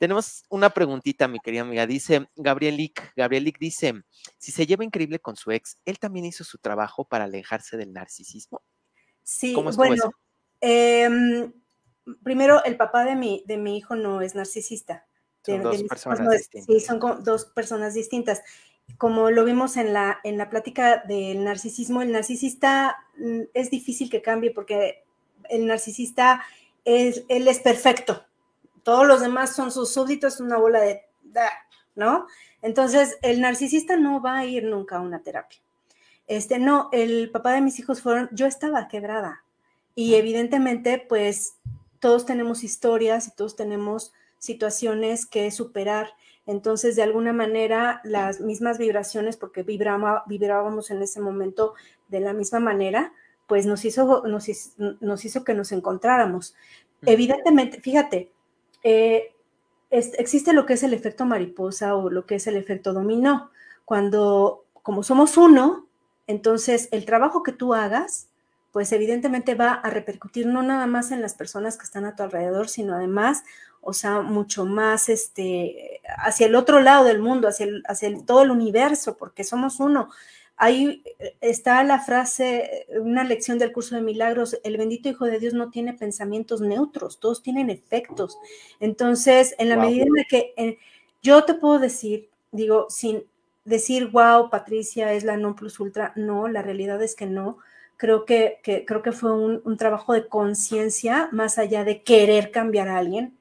[0.01, 1.85] Tenemos una preguntita, mi querida amiga.
[1.85, 4.01] Dice Gabrielic, Gabrielic dice,
[4.39, 7.93] si se lleva increíble con su ex, ¿él también hizo su trabajo para alejarse del
[7.93, 8.63] narcisismo?
[9.21, 10.11] Sí, bueno,
[10.59, 11.53] em,
[12.23, 15.05] primero, el papá de mi, de mi hijo no es narcisista.
[15.45, 16.65] Son dos personas distintas.
[16.65, 18.41] Sí, son dos personas distintas.
[18.97, 24.09] Como lo vimos en la, en la plática del narcisismo, el narcisista mm, es difícil
[24.09, 25.03] que cambie porque
[25.47, 26.43] el narcisista
[26.85, 28.25] es, él es perfecto,
[28.83, 31.01] todos los demás son sus súbditos, una bola de,
[31.95, 32.27] ¿no?
[32.61, 35.59] Entonces, el narcisista no va a ir nunca a una terapia.
[36.27, 39.43] Este, no, el papá de mis hijos fueron, yo estaba quebrada
[39.95, 41.55] y evidentemente, pues,
[41.99, 46.13] todos tenemos historias y todos tenemos situaciones que superar.
[46.47, 51.75] Entonces, de alguna manera, las mismas vibraciones, porque vibrábamos en ese momento
[52.07, 53.13] de la misma manera,
[53.47, 56.55] pues nos hizo, nos, nos hizo que nos encontráramos.
[57.05, 58.31] Evidentemente, fíjate,
[58.83, 59.33] eh,
[59.91, 63.51] existe lo que es el efecto mariposa o lo que es el efecto dominó.
[63.85, 65.87] Cuando, como somos uno,
[66.27, 68.27] entonces el trabajo que tú hagas,
[68.71, 72.23] pues evidentemente va a repercutir no nada más en las personas que están a tu
[72.23, 73.43] alrededor, sino además,
[73.81, 78.51] o sea, mucho más este, hacia el otro lado del mundo, hacia, hacia todo el
[78.51, 80.09] universo, porque somos uno
[80.61, 85.39] ahí eh, está la frase, una lección del curso de milagros, el bendito Hijo de
[85.39, 88.37] Dios no tiene pensamientos neutros, todos tienen efectos.
[88.79, 90.77] Entonces, en la medida en que eh,
[91.23, 93.23] yo te puedo decir, digo, sin
[93.65, 97.57] decir, wow, Patricia es la non plus ultra, no, la realidad es que no.
[97.97, 102.97] Creo que, creo que fue un, trabajo de conciencia más allá de querer cambiar a
[102.97, 103.37] alguien.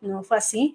[0.00, 0.74] No fue así.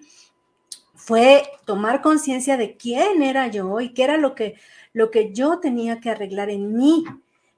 [0.96, 4.56] Fue tomar conciencia de quién era yo y qué era lo que,
[4.94, 7.04] lo que yo tenía que arreglar en mí.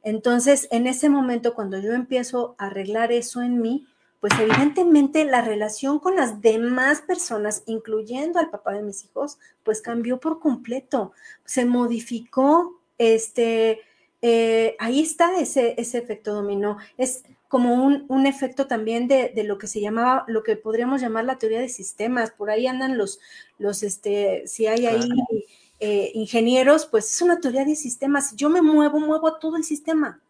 [0.04, 3.86] Entonces, en ese momento, cuando yo empiezo a arreglar eso en mí,
[4.20, 9.82] pues evidentemente la relación con las demás personas, incluyendo al papá de mis hijos, pues
[9.82, 11.12] cambió por completo,
[11.44, 13.82] se modificó, este,
[14.24, 19.44] eh, ahí está ese, ese efecto dominó, es como un, un efecto también de, de,
[19.44, 22.98] lo que se llamaba, lo que podríamos llamar la teoría de sistemas, por ahí andan
[22.98, 23.20] los,
[23.60, 25.08] los, este, si hay ahí...
[25.80, 28.36] Eh, ingenieros, pues es una teoría de sistemas.
[28.36, 30.22] yo me muevo, muevo a todo el sistema.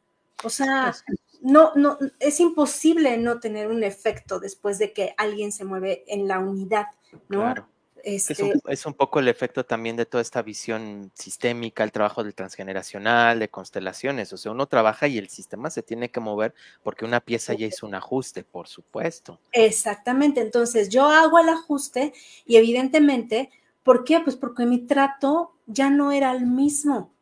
[0.44, 0.94] O sea,
[1.42, 6.28] no, no, es imposible no tener un efecto después de que alguien se mueve en
[6.28, 6.88] la unidad,
[7.30, 7.42] ¿no?
[7.42, 7.68] Claro.
[8.06, 8.34] Este
[8.68, 13.40] es, un, poco el efecto también de toda esta visión sistémica, el trabajo del transgeneracional,
[13.40, 14.32] de constelaciones.
[14.32, 16.54] O sea, uno trabaja y el sistema se tiene que mover
[16.84, 19.40] porque una pieza ya hizo un ajuste, por supuesto.
[19.52, 20.40] Exactamente.
[20.40, 22.14] Entonces, yo hago el ajuste
[22.46, 23.50] y evidentemente
[23.86, 24.20] ¿Por qué?
[24.20, 27.14] Pues porque mi trato ya no era el mismo.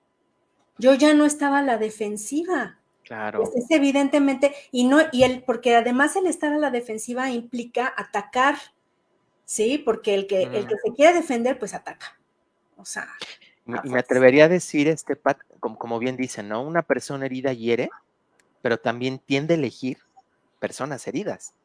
[0.78, 2.80] Yo ya no estaba a la defensiva.
[3.04, 3.42] Claro.
[3.42, 7.94] Pues es evidentemente, y no, y el, porque además el estar a la defensiva implica
[7.98, 8.56] atacar,
[9.44, 9.78] ¿sí?
[9.78, 12.18] Porque el que, el que se quiere defender, pues ataca.
[12.78, 13.10] O sea.
[13.84, 16.62] Y me atrevería a decir, este Pat, como, como bien dicen, ¿no?
[16.64, 17.90] Una persona herida hiere,
[18.62, 19.98] pero también tiende a elegir
[20.60, 21.56] personas heridas.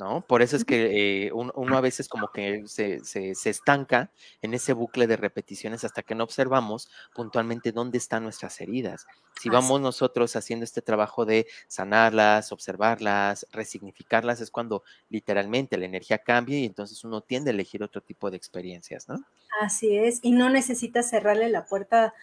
[0.00, 0.22] ¿No?
[0.22, 3.00] Por eso es que eh, uno, a veces como que se,
[3.44, 4.10] estanca
[4.42, 9.06] en ese bucle de repeticiones hasta que no observamos puntualmente dónde están nuestras heridas.
[9.40, 16.18] Si vamos nosotros haciendo este trabajo de sanarlas, observarlas, resignificarlas, es cuando literalmente la energía
[16.18, 19.22] cambia y entonces uno tiende a elegir otro tipo de experiencias, ¿no?
[19.60, 22.14] Así es, y no necesita cerrarle la puerta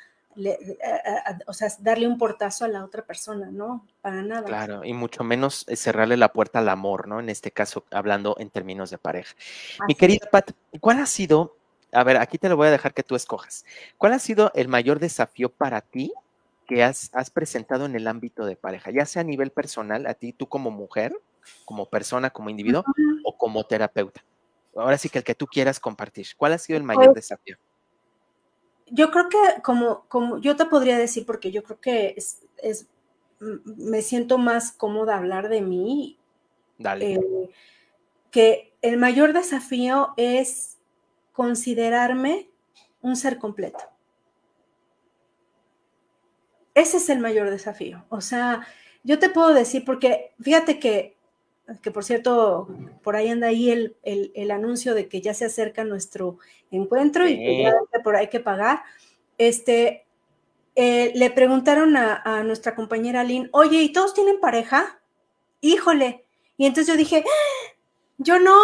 [1.48, 3.86] o sea, darle un portazo a la otra persona, ¿no?
[4.02, 4.44] Para nada.
[4.44, 7.20] Claro, y mucho menos eh, cerrarle la puerta al amor, ¿no?
[7.20, 9.36] En este caso, hablando en términos de pareja.
[9.88, 11.56] Mi querida Pat, ¿cuál ha sido,
[11.92, 13.66] a ver, aquí te lo voy a dejar que tú escojas,
[13.98, 16.14] ¿cuál ha sido el mayor desafío para ti
[16.68, 20.14] que has, has presentado en el ámbito de pareja, ya sea a nivel personal, a
[20.14, 21.14] ti, tú como mujer,
[21.66, 22.84] como persona, como individuo,
[23.24, 24.24] o como terapeuta?
[24.76, 27.58] Ahora sí que el que tú quieras compartir, ¿cuál ha sido el mayor pues desafío?
[28.90, 32.88] Yo creo que como, como yo te podría decir, porque yo creo que es,
[33.40, 36.18] me siento más cómoda hablar de mí.
[36.78, 37.14] Dale.
[37.14, 37.50] Eh,
[38.32, 40.78] que el mayor desafío es
[41.34, 42.50] considerarme
[43.02, 43.84] un ser completo.
[46.74, 48.06] Ese es el mayor desafío.
[48.10, 48.68] O sea,
[49.04, 51.17] yo te puedo decir, porque fíjate que
[51.82, 52.68] que por cierto,
[53.04, 53.70] por ahí anda ahí
[54.04, 56.38] el, anuncio de que ya se acerca nuestro
[56.72, 58.84] encuentro y que ya por ahí hay que pagar.
[59.38, 60.06] Este,
[60.76, 65.02] eh, le preguntaron a, nuestra compañera Lynn, oye, ¿y todos tienen pareja?
[65.60, 66.26] Híjole.
[66.56, 67.74] Y entonces yo dije, ¡Ah!
[68.18, 68.56] yo no.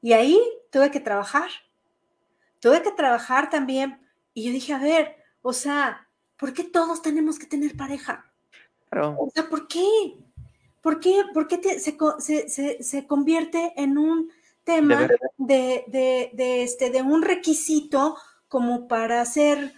[0.00, 1.50] Y ahí tuve que trabajar.
[2.60, 4.00] Tuve que trabajar también.
[4.34, 8.30] Y yo dije, a ver, o sea, ¿por qué todos tenemos que tener pareja?
[8.92, 9.84] O sea, ¿por qué?
[10.82, 14.30] ¿Por qué, por qué se, convierte en un
[14.64, 16.30] tema de,
[16.62, 18.16] este, de un requisito
[18.48, 19.72] como para ser,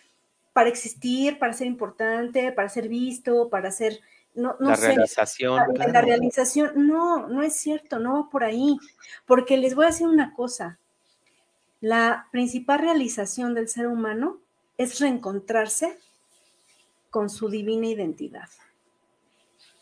[0.53, 4.01] para existir, para ser importante, para ser visto, para ser,
[4.35, 5.61] no, no la realización.
[5.75, 8.79] La, la, realización, no, no es cierto, no por ahí,
[9.27, 10.79] porque les voy a decir una cosa,
[11.81, 14.39] la principal realización del ser humano
[14.77, 15.99] es reencontrarse
[17.11, 18.49] con su divina identidad.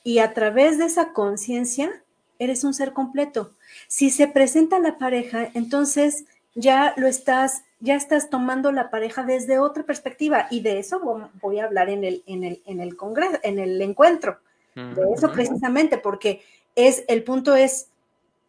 [0.04, 2.02] Y a través de esa conciencia,
[2.38, 3.52] eres un ser completo.
[3.88, 9.58] Si se presenta la pareja, entonces ya lo estás, ya estás tomando la pareja desde
[9.58, 10.46] otra perspectiva.
[10.50, 11.00] Y de eso
[11.40, 14.38] voy a hablar en el, en el, en el congreso, en el encuentro.
[14.74, 16.42] De eso precisamente, porque
[16.76, 17.88] es, el punto es,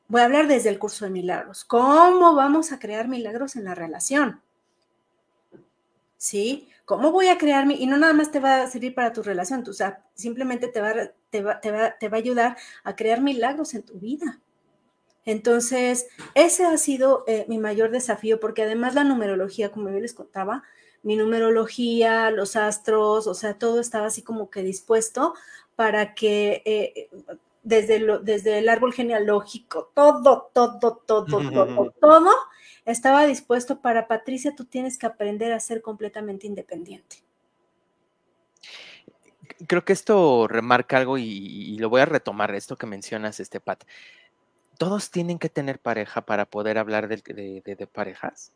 [0.07, 1.65] voy a hablar desde el curso de milagros.
[1.65, 4.39] ¿Cómo vamos a crear milagros en la relación?
[6.17, 6.69] ¿Sí?
[6.89, 7.75] ¿Cómo voy a crear mi?
[7.75, 10.81] Y no nada más te va a servir para tu relación, o sea, simplemente te
[10.81, 10.91] va,
[11.29, 14.41] te va, te va, te va a ayudar a crear milagros en tu vida.
[15.23, 20.15] Entonces, ese ha sido eh, mi mayor desafío, porque además la numerología, como yo les
[20.15, 20.63] contaba,
[21.03, 25.35] mi numerología, los astros, o sea, todo estaba así como que dispuesto
[25.75, 27.07] para que eh,
[27.61, 32.31] desde, lo, desde el árbol genealógico, todo, todo, todo, todo, todo
[32.91, 37.17] estaba dispuesto para Patricia, tú tienes que aprender a ser completamente independiente.
[39.67, 43.83] Creo que esto remarca algo y, lo voy a retomar, esto que mencionas, este Pat.
[44.77, 48.51] ¿Todos tienen que tener pareja para poder hablar de, parejas?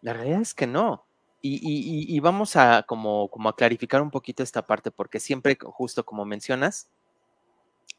[0.00, 1.04] La realidad es que no.
[1.42, 6.24] Y, vamos a como, como a clarificar un poquito esta parte, porque siempre, justo como
[6.24, 6.88] mencionas,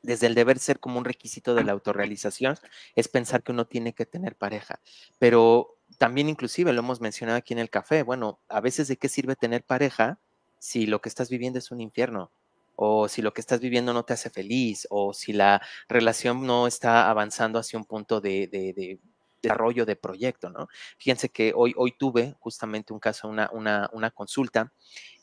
[0.05, 2.57] desde el deber ser como un requisito de la autorrealización,
[2.95, 4.79] es pensar que uno tiene que tener pareja.
[5.19, 9.09] Pero también inclusive lo hemos mencionado aquí en el café, bueno, a veces de qué
[9.09, 10.19] sirve tener pareja
[10.59, 12.31] si lo que estás viviendo es un infierno,
[12.75, 16.67] o si lo que estás viviendo no te hace feliz, o si la relación no
[16.67, 18.99] está avanzando hacia un punto de,
[19.41, 20.67] desarrollo de proyecto, ¿no?
[20.97, 24.71] Fíjense que hoy, hoy tuve justamente un caso, una, una, una consulta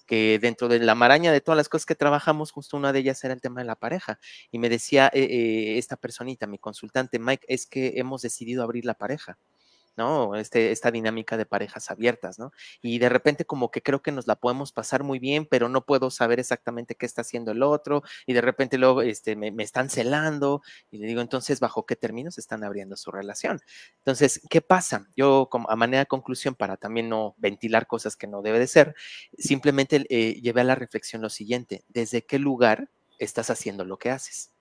[0.02, 3.22] que dentro de la maraña de todas las cosas que trabajamos, justo una de ellas
[3.24, 4.18] era el tema de la pareja.
[4.50, 8.84] Y me decía eh, eh, esta personita, mi consultante, Mike, es que hemos decidido abrir
[8.84, 9.38] la pareja.
[9.96, 10.34] ¿No?
[10.36, 12.52] Este, esta dinámica de parejas abiertas, ¿no?
[12.80, 15.84] Y de repente como que creo que nos la podemos pasar muy bien, pero no
[15.84, 19.90] puedo saber exactamente qué está haciendo el otro, y de repente luego este, me, están
[19.90, 23.60] celando, y le digo, entonces, ¿bajo qué términos están abriendo su relación?
[23.98, 25.08] Entonces, ¿qué pasa?
[25.16, 28.66] Yo, como, a manera de conclusión, para también no ventilar cosas que no debe de
[28.66, 28.94] ser,
[29.38, 34.10] simplemente eh, llevé a la reflexión lo siguiente, ¿desde qué lugar estás haciendo lo que
[34.10, 34.51] haces?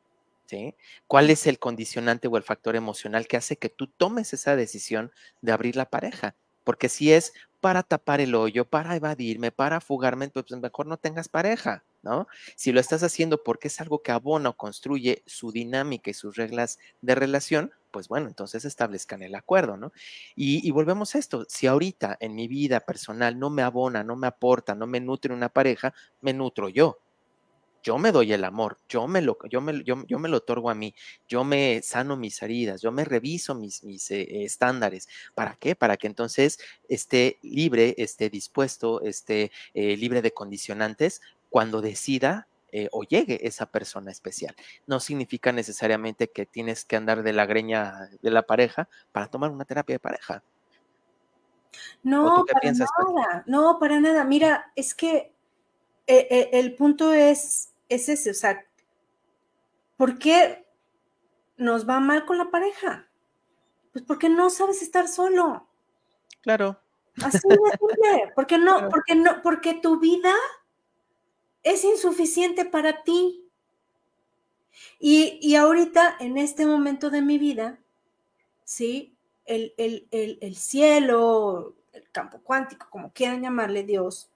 [1.07, 5.11] ¿Cuál es el condicionante o el factor emocional que hace que tú tomes esa decisión
[5.41, 6.35] de abrir la pareja?
[6.63, 11.29] Porque si es para tapar el hoyo, para evadirme, para fugarme, pues mejor no tengas
[11.29, 11.83] pareja.
[12.03, 12.27] ¿no?
[12.55, 16.35] Si lo estás haciendo porque es algo que abona o construye su dinámica y sus
[16.35, 19.91] reglas de relación, pues bueno, entonces establezcan el acuerdo, ¿no?
[20.35, 24.15] Y, y, volvemos a esto, si ahorita en mi vida personal no me abona, no
[24.15, 26.99] me aporta, no me nutre una pareja, me nutro yo,
[27.83, 30.75] yo me doy el amor, yo me lo, yo me, yo, me lo otorgo a
[30.75, 30.93] mí,
[31.27, 35.07] yo me sano mis heridas, yo me reviso mis, mis eh, estándares.
[35.33, 35.75] ¿Para qué?
[35.75, 42.87] Para que entonces esté libre, esté dispuesto, esté eh, libre de condicionantes cuando decida eh,
[42.91, 44.55] o llegue esa persona especial.
[44.85, 49.49] No significa necesariamente que tienes que andar de la greña de la pareja para tomar
[49.51, 50.43] una terapia de pareja.
[52.03, 54.23] No, para nada, no, para nada.
[54.23, 55.31] Mira, es que
[56.07, 58.65] el punto es es ese, o sea,
[59.97, 60.65] ¿por qué
[61.57, 63.09] nos va mal con la pareja?
[63.91, 65.67] Pues porque no sabes estar solo.
[66.41, 66.79] Claro.
[67.21, 68.31] Así de simple.
[68.35, 70.33] Porque no, porque no, porque tu vida
[71.61, 73.45] es insuficiente para ti.
[74.97, 77.79] Y, y ahorita, en este momento de mi vida,
[78.63, 79.17] ¿sí?
[79.45, 84.31] El, el, el, el, cielo, el campo cuántico, como quieran llamarle Dios,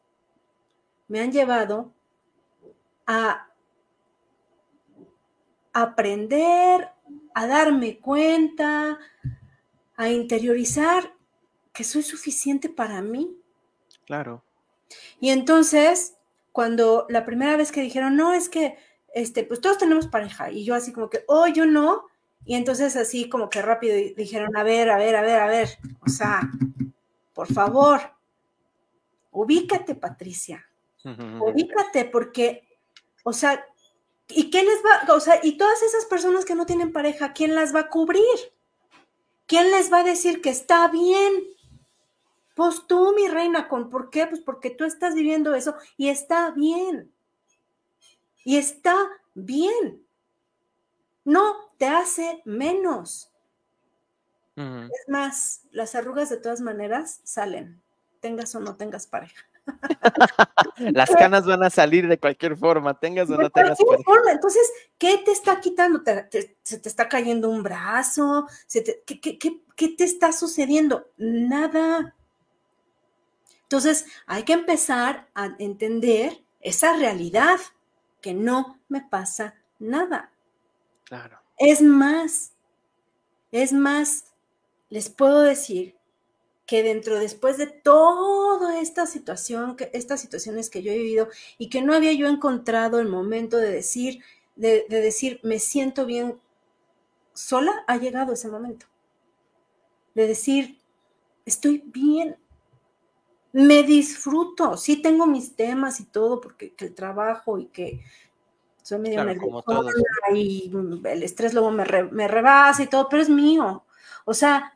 [1.08, 1.95] me han llevado
[3.06, 3.48] a
[5.74, 6.90] aprender,
[7.34, 8.98] a darme cuenta,
[9.98, 11.14] a interiorizar
[11.74, 13.38] que soy suficiente para mí.
[14.06, 14.44] Claro.
[15.20, 16.16] Y entonces,
[16.52, 18.78] cuando la primera vez que dijeron, no, es que,
[19.14, 22.06] este, pues todos tenemos pareja, y yo así como que, oh, yo no,
[22.46, 25.70] y entonces así como que rápido dijeron, a ver, a ver, a ver, a ver,
[26.06, 26.42] o sea,
[27.34, 28.00] por favor,
[29.32, 30.66] ubícate, Patricia,
[31.04, 32.75] ubícate, porque
[33.28, 33.66] o sea,
[34.28, 35.16] ¿y qué les va?
[35.16, 38.22] O sea, y todas esas personas que no tienen pareja, ¿quién las va a cubrir?
[39.48, 41.34] ¿Quién les va a decir que está bien?
[42.54, 44.28] Pues tú, mi reina, ¿con por qué?
[44.28, 47.12] Pues porque tú estás viviendo eso y está bien.
[48.44, 48.96] Y está
[49.34, 50.06] bien.
[51.24, 53.32] No te hace menos.
[54.56, 57.82] Es más, las arrugas de todas maneras salen,
[58.20, 59.44] tengas o no tengas pareja.
[60.78, 63.78] Las canas van a salir de cualquier forma, tengas o no tengas.
[64.04, 64.32] Forma.
[64.32, 66.02] Entonces, ¿qué te está quitando?
[66.64, 68.48] se te está cayendo un brazo?
[69.06, 71.08] ¿qué, te está sucediendo?
[71.18, 72.16] Nada.
[73.64, 77.58] Entonces, hay que empezar a entender esa realidad,
[78.22, 80.32] que no me pasa nada.
[81.04, 81.40] Claro.
[81.58, 82.54] Es más,
[83.52, 84.34] es más,
[84.90, 85.95] les puedo decir
[86.66, 91.70] que dentro después de toda esta situación, que, estas situaciones que yo he vivido y
[91.70, 94.24] que no había yo encontrado el momento de decir,
[94.56, 96.40] de, decir, me siento bien
[97.34, 98.88] sola, ha llegado ese momento.
[100.16, 100.80] De decir,
[101.46, 102.38] estoy bien,
[103.52, 108.02] me disfruto, sí tengo mis temas y todo, porque el trabajo y que
[108.82, 109.82] soy medio nerviosa
[110.34, 110.72] y
[111.04, 113.84] el estrés luego me, me rebasa y todo, pero es mío.
[114.26, 114.75] O sea,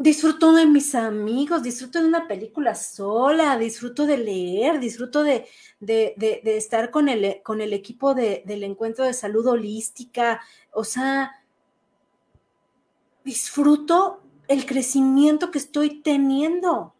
[0.00, 5.46] disfruto de mis amigos, disfruto de una película sola, disfruto de leer, disfruto de,
[6.42, 10.40] estar con el, con el equipo del encuentro de salud holística,
[10.72, 11.32] o sea,
[13.26, 16.94] disfruto el crecimiento que estoy teniendo.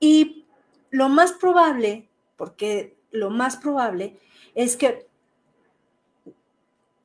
[0.00, 0.46] Y
[0.88, 4.18] lo más probable, porque lo más probable
[4.54, 5.06] es que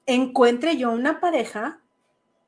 [0.05, 1.82] encuentre yo una pareja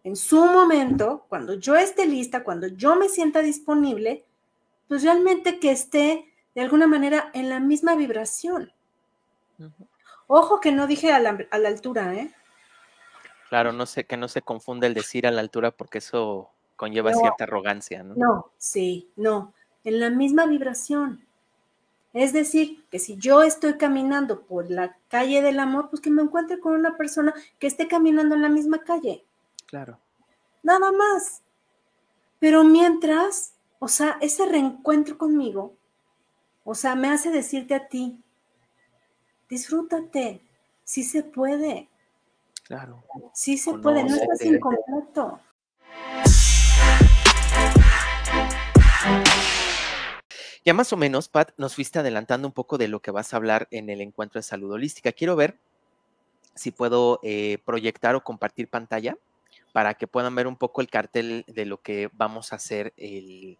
[0.05, 4.23] en su momento, cuando yo esté lista, cuando yo me sienta disponible,
[4.87, 8.71] pues realmente que esté de alguna manera en la misma vibración.
[10.27, 11.35] Ojo que no dije a la,
[11.67, 12.31] altura, ¿eh?
[13.49, 17.11] Claro, no sé, que no se confunde el decir a la altura porque eso conlleva
[17.11, 18.13] cierta arrogancia, ¿no?
[18.15, 19.53] No, sí, no,
[19.83, 21.25] en la misma vibración.
[22.13, 26.21] Es decir, que si yo estoy caminando por la calle del amor, pues que me
[26.21, 29.24] encuentre con una persona que esté caminando en la misma calle.
[29.67, 29.99] Claro.
[30.63, 31.41] Nada más.
[32.39, 35.75] Pero mientras, o sea, ese reencuentro conmigo,
[36.63, 38.21] o sea, me hace decirte a ti,
[39.49, 40.41] disfrútate,
[40.83, 41.89] sí se puede.
[42.63, 43.03] Claro.
[43.33, 45.39] Sí se puede, no estás incompleto.
[50.65, 53.37] Ya más o menos, Pat, nos fuiste adelantando un poco de lo que vas a
[53.37, 55.11] hablar en el encuentro de salud holística.
[55.11, 55.59] Quiero ver
[56.55, 59.15] si puedo eh, proyectar o compartir pantalla
[59.75, 63.57] para que puedan ver un poco el cartel de lo que vamos a hacer el,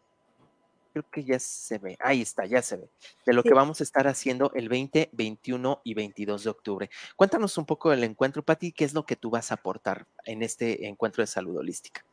[0.94, 2.90] creo que ya se ve, ahí está, ya se ve,
[3.26, 6.90] de lo que vamos a estar haciendo el 20, 21 y 22 de octubre.
[7.18, 10.42] Cuéntanos un poco del encuentro, Pati, ¿qué es lo que tú vas a aportar en
[10.42, 12.06] este encuentro de salud holística?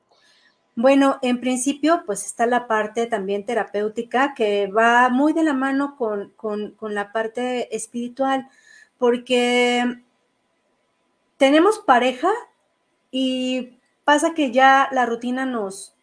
[0.75, 5.97] Bueno, en principio, pues está la parte también terapéutica que va muy de la mano
[5.97, 8.49] con, la parte espiritual,
[8.99, 9.85] porque
[11.37, 12.31] tenemos pareja
[13.13, 15.95] y pasa que ya la rutina nos,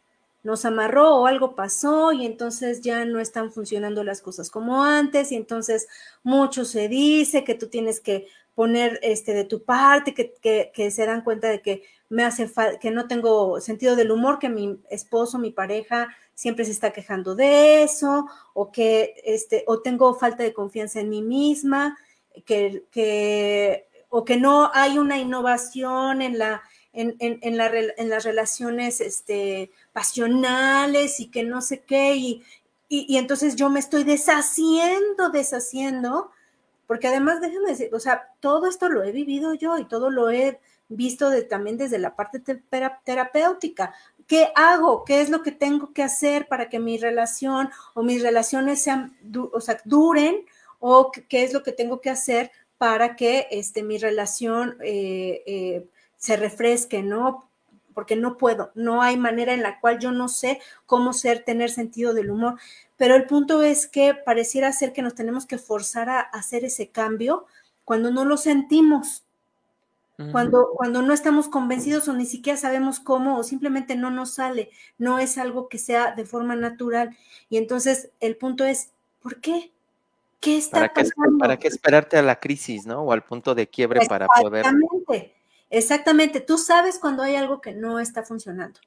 [0.44, 5.32] nos amarró o algo pasó y entonces ya no están funcionando las cosas como antes
[5.32, 5.88] y entonces
[6.24, 11.06] mucho se dice que tú tienes que poner este de tu parte, que, que se
[11.06, 15.38] dan cuenta de que me hace que no tengo sentido del humor, que mi esposo,
[15.38, 20.54] mi pareja siempre se está quejando de eso, o que este, o tengo falta de
[20.54, 21.98] confianza en mí misma,
[22.46, 26.64] que, que o que no hay una innovación en la
[27.00, 32.44] en, en, la, en las relaciones este, pasionales y que no sé qué, y,
[32.90, 36.32] y, entonces yo me estoy deshaciendo, deshaciendo,
[36.88, 40.32] porque además déjenme decir, o sea, todo esto lo he vivido yo y todo lo
[40.32, 43.94] he visto de, también desde la parte terapéutica.
[44.26, 45.06] ¿Qué hago?
[45.06, 49.16] ¿Qué es lo que tengo que hacer para que mi relación o mis relaciones sean,
[49.52, 50.46] o sea, duren?
[50.80, 55.88] ¿O qué es lo que tengo que hacer para que este, mi relación eh, eh,
[56.18, 57.48] se refresque, ¿no?
[57.94, 61.70] Porque no puedo, no hay manera en la cual yo no sé cómo ser, tener
[61.70, 62.56] sentido del humor.
[62.98, 66.90] Pero el punto es que pareciera ser que nos tenemos que forzar a hacer ese
[66.90, 67.46] cambio
[67.86, 69.24] cuando no lo sentimos
[70.32, 74.70] cuando, cuando no estamos convencidos o ni siquiera sabemos cómo o simplemente no nos sale,
[74.98, 77.16] no es algo que sea de forma natural.
[77.50, 79.72] Y entonces el punto es, ¿por qué?
[80.40, 81.38] ¿Qué está ¿Para pasando?
[81.38, 83.02] ¿Para qué esperarte a la crisis, no?
[83.02, 84.66] O al punto de quiebre para poder...
[84.66, 85.36] Exactamente,
[85.70, 86.40] exactamente.
[86.40, 88.80] Tú sabes cuando hay algo que no está funcionando.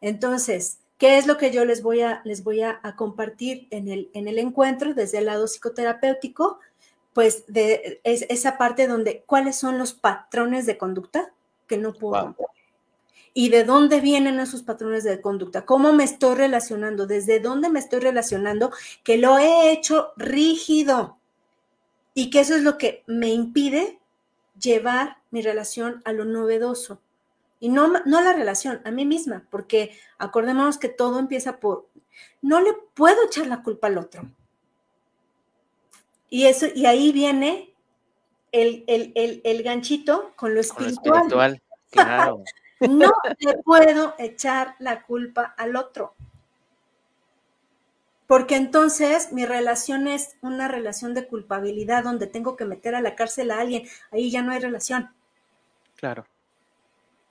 [0.00, 3.88] Entonces, ¿qué es lo que yo les voy a, les voy a, a compartir en
[3.88, 6.58] el, en el encuentro desde el lado psicoterapéutico?
[7.18, 11.32] pues de es, esa parte donde cuáles son los patrones de conducta
[11.66, 12.36] que no puedo
[13.38, 17.78] y de dónde vienen esos patrones de conducta, cómo me estoy relacionando, desde dónde me
[17.78, 18.72] estoy relacionando,
[19.04, 21.20] que lo he hecho rígido
[22.14, 24.00] y que eso es lo que me impide
[24.60, 27.00] llevar mi relación a lo novedoso.
[27.60, 31.86] Y no, no la relación, a mí misma, porque acordémonos que todo empieza por,
[32.42, 34.28] no le puedo echar la culpa al otro.
[36.28, 37.72] Y, eso, y ahí viene
[38.50, 41.62] el, el, ganchito con lo espiritual.
[41.92, 42.42] claro.
[42.80, 46.14] no le puedo echar la culpa al otro.
[48.26, 53.16] Porque entonces mi relación es una relación de culpabilidad donde tengo que meter a la
[53.16, 53.88] cárcel a alguien.
[54.10, 55.10] Ahí ya no hay relación.
[55.96, 56.26] Claro.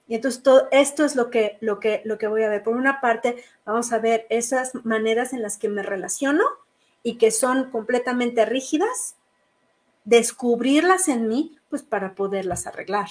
[0.07, 2.63] Y entonces todo esto es lo que, lo, que, lo que voy a ver.
[2.63, 6.43] Por una parte, vamos a ver esas maneras en las que me relaciono
[7.03, 9.17] y que son completamente rígidas,
[10.03, 13.07] descubrirlas en mí, pues para poderlas arreglar.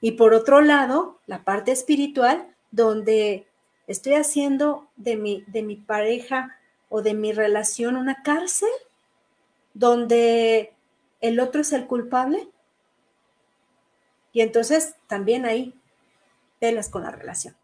[0.00, 3.46] Y por otro lado, la parte espiritual, donde
[3.86, 6.56] estoy haciendo de mi, de mi pareja
[6.88, 8.68] o de mi relación una cárcel,
[9.74, 10.74] donde
[11.20, 12.48] el otro es el culpable.
[14.32, 15.74] Y entonces también hay
[16.60, 17.56] telas con la relación.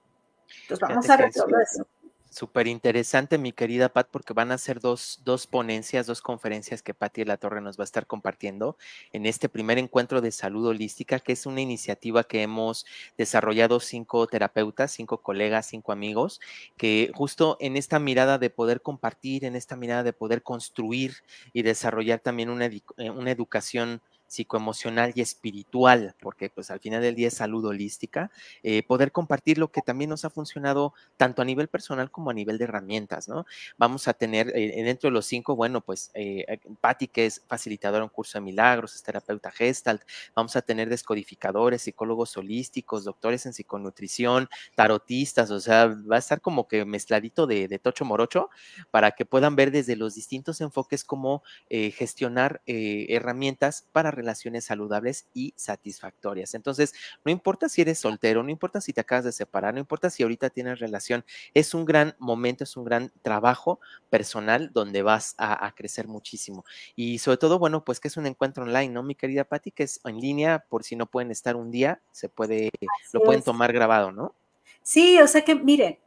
[0.63, 1.87] Entonces vamos a ver todo eso.
[2.35, 6.93] Súper interesante, mi querida Pat, porque van a ser dos, dos ponencias, dos conferencias que
[6.93, 8.77] Patti de la Torre nos va a estar compartiendo
[9.13, 14.27] en este primer encuentro de salud holística, que es una iniciativa que hemos desarrollado cinco
[14.27, 16.41] terapeutas, cinco colegas, cinco amigos,
[16.77, 21.15] que justo en esta mirada de poder compartir, en esta mirada de poder construir
[21.53, 27.15] y desarrollar también una, eh, una educación psicoemocional y espiritual, porque pues al final del
[27.15, 28.31] día es salud holística,
[28.63, 32.35] eh, poder compartir lo que también nos ha funcionado tanto a nivel personal como a
[32.35, 33.47] nivel de herramientas, ¿no?
[33.77, 38.05] Vamos a tener eh, dentro de los cinco, bueno, pues eh, Patti, que es facilitadora
[38.05, 40.03] en curso de milagros, es terapeuta gestalt,
[40.35, 46.41] vamos a tener descodificadores, psicólogos holísticos, doctores en psiconutrición, tarotistas, o sea, va a estar
[46.41, 48.51] como que mezcladito de, de tocho morocho
[48.91, 55.55] para que puedan ver desde los distintos enfoques cómo gestionar herramientas para relaciones saludables y
[55.57, 56.55] satisfactorias.
[56.55, 56.95] Entonces,
[57.25, 60.23] no importa si eres soltero, no importa si te acabas de separar, no importa si
[60.23, 65.73] ahorita tienes relación, es un gran momento, es un gran trabajo personal donde vas a,
[65.75, 66.65] crecer muchísimo.
[66.95, 69.71] Y sobre todo, bueno, pues que es un encuentro online, ¿no, mi querida Patti?
[69.71, 72.71] Que es en línea, por si no pueden estar un día, se puede,
[73.13, 74.35] lo pueden tomar grabado, ¿no?
[74.83, 75.99] Sí, o sea que, miren,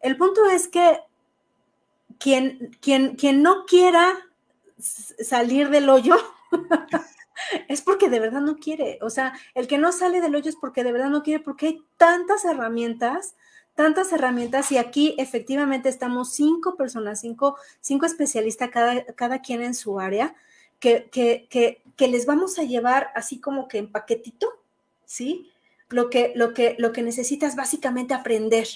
[0.00, 0.98] el punto es que
[2.18, 4.12] quien, quien, quien no quiera
[4.78, 6.16] salir del hoyo,
[7.68, 8.98] es porque de verdad no quiere.
[9.02, 11.66] O sea, el que no sale del hoyo es porque de verdad no quiere, porque
[11.66, 13.36] hay tantas herramientas,
[13.74, 19.74] tantas herramientas, y aquí efectivamente estamos cinco personas, cinco, cinco especialistas, cada, cada quien en
[19.74, 20.34] su área,
[20.80, 24.48] que, que, que, que les vamos a llevar así como que en paquetito,
[25.04, 25.50] ¿sí?
[25.88, 28.66] Lo que, lo que, lo que necesitas básicamente aprender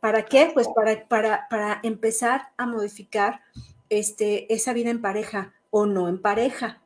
[0.00, 0.50] ¿Para qué?
[0.52, 3.40] Pues para, para, para empezar a modificar
[3.88, 6.80] este, esa vida en pareja o no en pareja.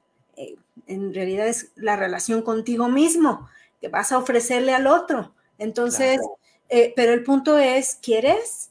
[0.90, 3.48] En realidad es la relación contigo mismo
[3.80, 5.32] que vas a ofrecerle al otro.
[5.58, 6.20] Entonces,
[6.68, 8.70] eh, pero el punto es, ¿quieres?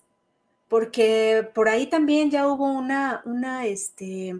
[0.68, 4.40] Porque por ahí también ya hubo una, una, este,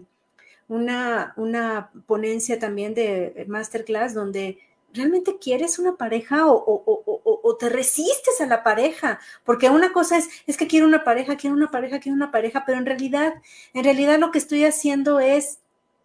[0.68, 4.58] una, una ponencia también de masterclass donde
[4.92, 9.20] ¿realmente quieres una pareja o, te resistes a la pareja?
[9.44, 12.64] Porque una cosa es, es que quiero una pareja, quiero una pareja, quiero una pareja,
[12.64, 13.34] pero en realidad,
[13.74, 15.58] en realidad lo que estoy haciendo es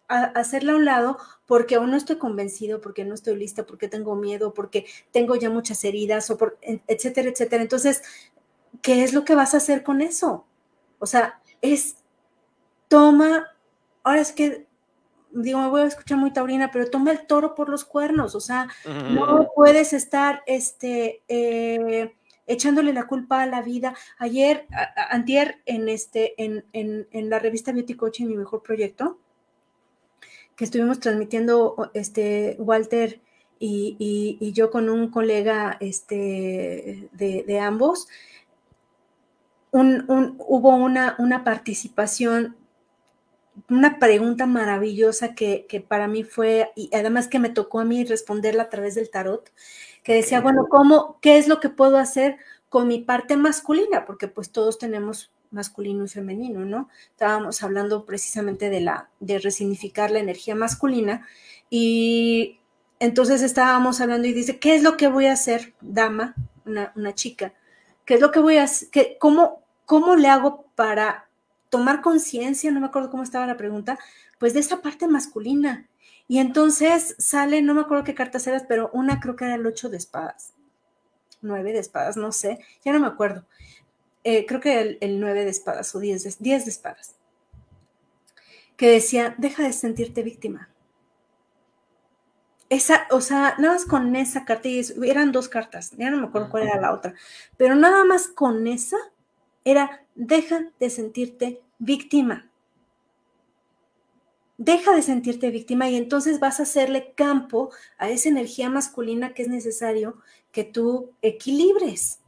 [0.08, 4.14] hacerla a un lado porque aún no estoy convencido, porque no estoy lista, porque tengo
[4.16, 7.62] miedo, porque tengo ya muchas heridas, o por, etcétera, etcétera.
[7.62, 8.02] Entonces,
[8.82, 10.46] ¿qué es lo que vas a hacer con eso?
[10.98, 11.96] O sea, es,
[12.88, 13.48] toma,
[14.02, 14.66] ahora es que
[15.32, 18.40] digo, me voy a escuchar muy taurina, pero toma el toro por los cuernos, o
[18.40, 22.14] sea, no puedes estar, este, eh,
[22.46, 23.94] echándole la culpa a la vida.
[24.18, 24.66] Ayer,
[25.10, 29.18] antier, en, este, en, en, la revista Beauty Coaching, mi mejor proyecto,
[30.56, 33.20] que estuvimos transmitiendo, este, Walter
[33.58, 38.08] y, yo con un colega, este, de, ambos,
[39.70, 40.04] un,
[40.38, 42.56] hubo una, una participación
[43.68, 48.64] una pregunta maravillosa que, para mí fue, y además que me tocó a mí responderla
[48.64, 49.50] a través del tarot,
[50.02, 52.36] que decía, bueno, ¿cómo, qué es lo que puedo hacer
[52.68, 54.04] con mi parte masculina?
[54.04, 56.88] Porque pues todos tenemos masculino y femenino, ¿no?
[57.10, 61.26] Estábamos hablando precisamente de la, de resignificar la energía masculina
[61.70, 62.60] y
[63.00, 66.34] entonces estábamos hablando y dice, ¿qué es lo que voy a hacer, dama,
[66.64, 67.52] una, una chica?
[68.04, 69.16] ¿Qué es lo que voy a hacer?
[69.18, 71.26] cómo, ¿Cómo le hago para
[71.70, 73.98] tomar conciencia, no me acuerdo cómo estaba la pregunta,
[74.38, 75.88] pues de esa parte masculina.
[76.28, 79.66] Y entonces sale, no me acuerdo qué cartas eras, pero una creo que era el
[79.66, 80.54] ocho de espadas,
[81.40, 83.44] nueve de espadas, no sé, ya no me acuerdo.
[84.28, 87.14] Eh, creo que el, el, nueve de espadas o diez de, diez de espadas,
[88.76, 90.68] que decía, deja de sentirte víctima.
[92.68, 96.26] Esa, o sea, nada más con esa carta, y eran dos cartas, ya no me
[96.26, 97.14] acuerdo cuál era la otra,
[97.56, 98.96] pero nada más con esa
[99.62, 102.50] era deja de sentirte víctima.
[104.58, 109.42] Deja de sentirte víctima y entonces vas a hacerle campo a esa energía masculina que
[109.42, 110.16] es necesario
[110.50, 112.18] que tú equilibres.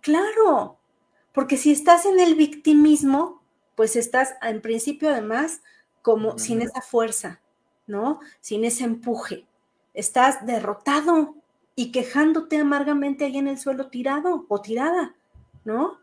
[0.00, 0.77] Claro,
[1.32, 3.42] porque si estás en el victimismo,
[3.74, 5.62] pues estás en principio además
[6.02, 7.40] como sin esa fuerza,
[7.86, 8.20] ¿no?
[8.40, 9.46] Sin ese empuje.
[9.94, 11.34] Estás derrotado
[11.74, 15.14] y quejándote amargamente ahí en el suelo tirado o tirada,
[15.64, 15.98] ¿no?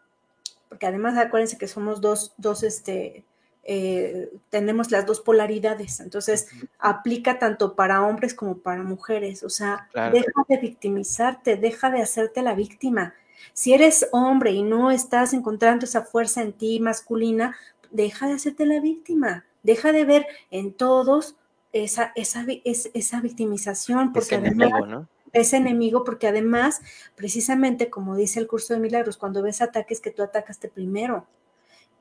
[0.76, 3.24] porque además acuérdense que somos dos, dos, este,
[3.64, 6.48] eh, tenemos las dos polaridades, entonces
[6.80, 12.42] aplica tanto para hombres como para mujeres, o sea, deja de victimizarte, deja de hacerte
[12.42, 13.14] la víctima.
[13.54, 17.56] Si eres hombre y no estás encontrando esa fuerza en ti masculina,
[17.92, 21.36] deja de hacerte la víctima, deja de ver en todos
[21.72, 25.08] esa, esa, esa victimización, porque además, ¿no?
[25.34, 26.82] ese enemigo, porque además,
[27.16, 31.28] precisamente como dice el curso de milagros, cuando ves ataques que tú atacaste primero.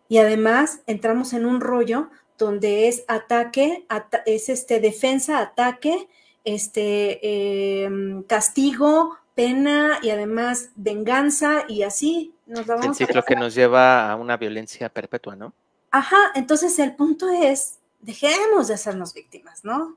[0.08, 3.86] Y además entramos en un rollo donde es ataque,
[4.26, 6.08] es este defensa, ataque,
[6.44, 12.86] este em, castigo, pena y además venganza y así nos vamos.
[12.86, 15.52] El ciclo que nos lleva a una violencia perpetua, ¿no?
[15.90, 19.96] Ajá, entonces el punto es, dejemos de hacernos víctimas, ¿no?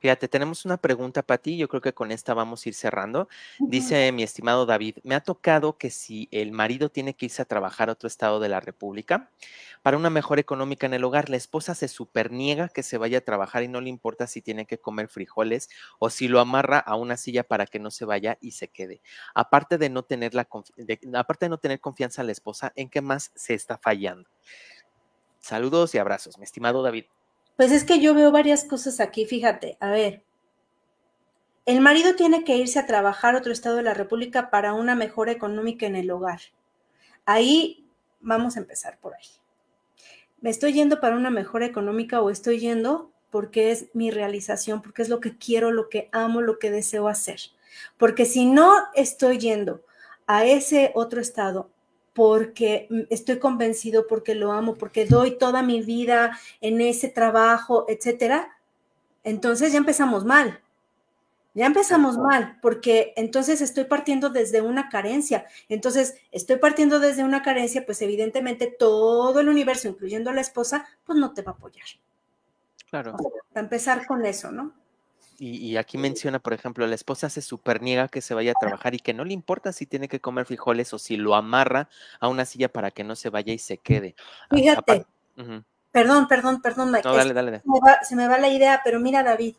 [0.00, 3.28] Fíjate, tenemos una pregunta para ti, yo creo que con esta vamos a ir cerrando.
[3.58, 7.46] Dice mi estimado David, me ha tocado que si el marido tiene que irse a
[7.46, 9.30] trabajar a otro estado de la República
[9.82, 13.22] para una mejor económica en el hogar, la esposa se superniega que se vaya a
[13.22, 15.68] trabajar y no le importa si tiene que comer frijoles
[15.98, 19.02] o si lo amarra a una silla para que no se vaya y se quede.
[19.34, 20.48] Aparte de no tener, la,
[21.14, 24.28] aparte de no tener confianza en la esposa, ¿en qué más se está fallando?
[25.40, 27.04] Saludos y abrazos, mi estimado David.
[27.58, 30.22] Pues es que yo veo varias cosas aquí, fíjate, a ver.
[31.66, 34.94] El marido tiene que irse a trabajar a otro estado de la República para una
[34.94, 36.38] mejora económica en el hogar.
[37.24, 37.84] Ahí
[38.20, 39.26] vamos a empezar por ahí.
[40.40, 45.02] ¿Me estoy yendo para una mejora económica o estoy yendo porque es mi realización, porque
[45.02, 47.40] es lo que quiero, lo que amo, lo que deseo hacer?
[47.96, 49.82] Porque si no estoy yendo
[50.28, 51.70] a ese otro estado
[52.18, 58.58] porque estoy convencido, porque lo amo, porque doy toda mi vida en ese trabajo, etcétera,
[59.22, 60.60] entonces ya empezamos mal.
[61.54, 65.46] Ya empezamos mal, porque entonces estoy partiendo desde una carencia.
[65.68, 70.86] Entonces, estoy partiendo desde una carencia, pues evidentemente todo el universo, incluyendo a la esposa,
[71.04, 71.86] pues no te va a apoyar.
[72.90, 73.16] Claro.
[73.52, 74.72] Para empezar con eso, ¿no?
[75.40, 78.98] Y, aquí menciona, por ejemplo, la esposa se superniega que se vaya a trabajar y
[78.98, 82.44] que no le importa si tiene que comer frijoles o si lo amarra a una
[82.44, 84.16] silla para que no se vaya y se quede.
[84.50, 85.06] Fíjate,
[85.92, 87.08] perdón, perdón, perdón, Mike.
[87.08, 87.62] No, dale, dale.
[88.02, 89.54] Se, me va, la idea, pero mira, David,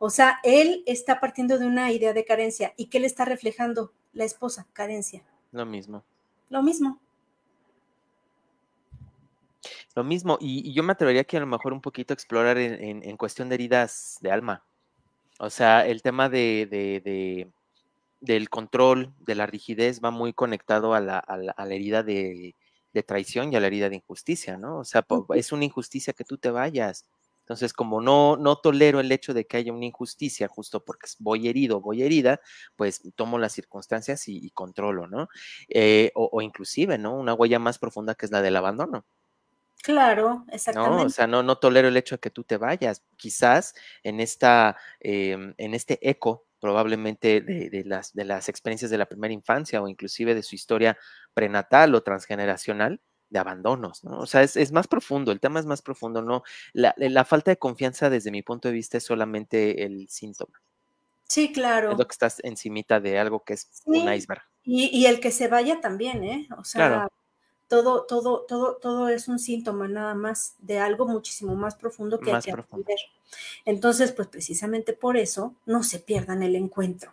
[0.00, 2.74] o sea, él está partiendo de una idea de carencia.
[2.76, 4.66] ¿Y qué le está reflejando la esposa?
[4.72, 5.22] Carencia.
[5.52, 6.02] Lo mismo.
[6.50, 6.98] Lo mismo.
[9.94, 13.48] Lo mismo, y, yo me atrevería que a lo mejor un poquito explorar en cuestión
[13.48, 14.64] de heridas de alma
[15.38, 17.50] o sea, el tema de,
[18.20, 21.24] del control, de la rigidez, va muy conectado a la,
[21.70, 22.54] herida de,
[23.06, 24.78] traición y a la herida de injusticia, ¿no?
[24.78, 25.04] O sea,
[25.34, 27.06] es una injusticia que tú te vayas.
[27.40, 31.48] Entonces, como no, no tolero el hecho de que haya una injusticia, justo porque voy
[31.48, 32.40] herido, voy herida,
[32.76, 35.28] pues tomo las circunstancias y, controlo, ¿no?
[35.68, 37.14] Eh, o, o, inclusive, ¿no?
[37.14, 39.04] Una huella más profunda que es la del abandono.
[39.84, 40.96] Claro, exactamente.
[40.96, 43.04] No, o sea, no, no tolero el hecho de que tú te vayas.
[43.16, 49.04] Quizás en esta, em, en este eco, probablemente de, las, de las experiencias de la
[49.04, 50.96] primera infancia o inclusive de su historia
[51.34, 54.20] prenatal o transgeneracional, de abandonos, ¿no?
[54.20, 56.44] O sea, es, más profundo, el tema es más profundo, ¿no?
[56.72, 60.62] La, la, falta de confianza desde mi punto de vista es solamente el síntoma.
[61.24, 61.92] Sí, claro.
[61.92, 64.44] Es lo que estás encimita de algo que es un iceberg.
[64.62, 66.48] Y, y, el que se vaya también, ¿eh?
[66.56, 67.06] O sea,
[67.74, 72.32] todo, todo, todo, todo es un síntoma nada más de algo muchísimo más profundo que
[72.32, 72.98] hay que aprender.
[73.64, 77.12] Entonces, pues precisamente por eso no se pierdan el encuentro.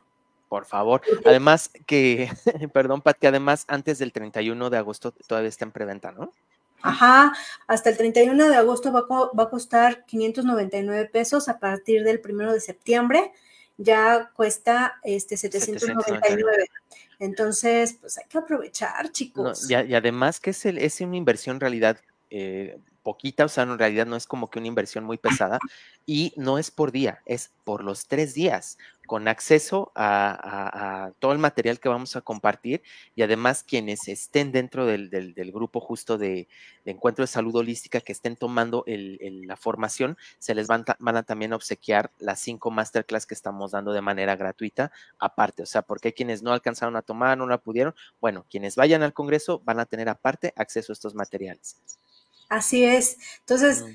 [0.49, 1.01] Por favor.
[1.25, 2.29] Además que,
[2.73, 6.31] perdón, Pat, que además antes del 31 de agosto todavía está en preventa, ¿no?
[6.83, 7.33] Ajá,
[7.67, 12.53] hasta el 31 de agosto va, va a costar 599 pesos, a partir del 1
[12.53, 13.31] de septiembre
[13.81, 16.69] ya cuesta este 799.
[17.21, 19.69] Entonces, pues hay que aprovechar, chicos.
[19.69, 21.99] y, además que es, el, es una inversión en realidad
[22.31, 25.59] eh, poquita, o sea, en realidad no es como que una inversión muy pesada
[26.05, 28.77] y no es por día, es por los tres días,
[29.11, 32.81] con acceso a, todo el material que vamos a compartir
[33.13, 36.47] y además quienes estén dentro del, grupo justo de,
[36.85, 41.51] encuentro de salud holística que estén tomando la formación, se les van, van, a también
[41.51, 46.41] obsequiar las cinco masterclass que estamos dando de manera gratuita aparte, o sea, porque quienes
[46.41, 50.07] no alcanzaron a tomar, no la pudieron, bueno, quienes vayan al Congreso van a tener
[50.07, 51.75] aparte acceso a estos materiales.
[52.51, 53.17] Así es.
[53.39, 53.85] Entonces,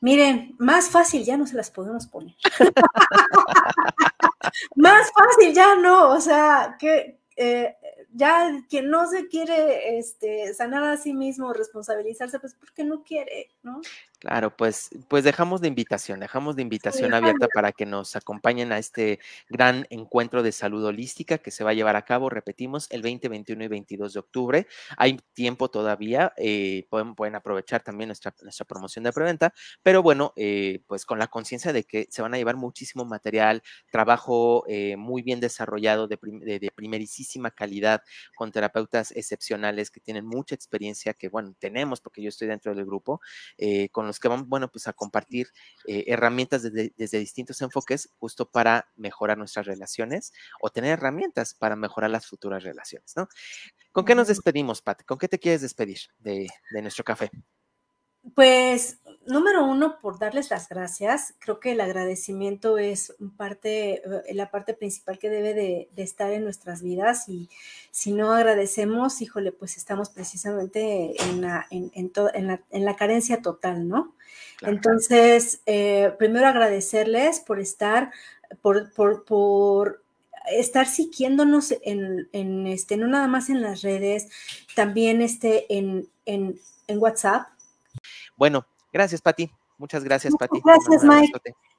[0.00, 2.36] miren, más fácil ya no se las podemos poner.
[4.76, 7.74] más fácil ya no, o sea, que eh,
[8.12, 13.50] ya quien no se quiere este, sanar a sí mismo, responsabilizarse, pues porque no quiere,
[13.64, 13.80] ¿no?
[14.24, 18.78] Claro, pues, pues dejamos de invitación, dejamos de invitación abierta para que nos acompañen a
[18.78, 19.20] este
[19.50, 23.28] gran encuentro de salud holística que se va a llevar a cabo, repetimos, el 20,
[23.28, 24.66] 21 y 22 de octubre.
[24.96, 29.52] Hay tiempo todavía, eh, pueden, pueden, aprovechar también nuestra, nuestra promoción de preventa,
[29.82, 33.62] pero bueno, eh, pues con la conciencia de que se van a llevar muchísimo material,
[33.92, 38.02] trabajo eh, muy bien desarrollado de, de, primerísima calidad
[38.34, 42.86] con terapeutas excepcionales que tienen mucha experiencia, que bueno, tenemos porque yo estoy dentro del
[42.86, 43.20] grupo,
[43.92, 45.48] con los que van, bueno, pues a compartir
[45.86, 52.10] eh, herramientas desde, distintos enfoques justo para mejorar nuestras relaciones o tener herramientas para mejorar
[52.10, 53.28] las futuras relaciones, ¿no?
[53.92, 55.02] ¿Con qué nos despedimos, Pat?
[55.04, 57.30] ¿Con qué te quieres despedir de, de nuestro café?
[58.34, 61.34] Pues número uno, por darles las gracias.
[61.38, 66.44] Creo que el agradecimiento es parte, eh, la parte principal que debe de, estar en
[66.44, 67.48] nuestras vidas y
[67.90, 74.14] si no agradecemos, híjole, pues estamos precisamente en la, en, en, la, carencia total, ¿no?
[74.62, 78.12] Entonces, eh, primero agradecerles por estar,
[78.62, 78.92] por,
[79.24, 80.02] por,
[80.50, 84.28] estar siguiéndonos en, en, este, no nada más en las redes,
[84.74, 87.48] también este, en, en, en WhatsApp.
[88.36, 89.50] Bueno, Gracias, Pati.
[89.76, 90.60] Muchas gracias, Pati.
[90.64, 91.32] Gracias, Mike.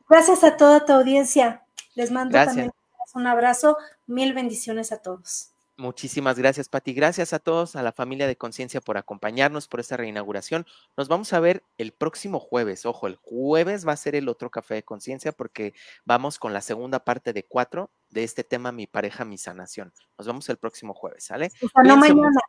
[0.09, 1.65] Gracias a toda tu audiencia.
[1.95, 2.71] Les mando también
[3.13, 3.77] un abrazo.
[4.05, 5.51] Mil bendiciones a todos.
[5.77, 6.93] Muchísimas gracias, Pati.
[6.93, 10.65] Gracias a todos, a la familia de Conciencia por acompañarnos por esta reinauguración.
[10.97, 12.85] Nos vamos a ver el próximo jueves.
[12.85, 16.61] Ojo, el jueves va a ser el otro café de conciencia porque vamos con la
[16.61, 19.93] segunda parte de cuatro de este tema Mi pareja, mi sanación.
[20.17, 21.49] Nos vemos el próximo jueves, ¿sale?
[21.83, 22.41] no mañana.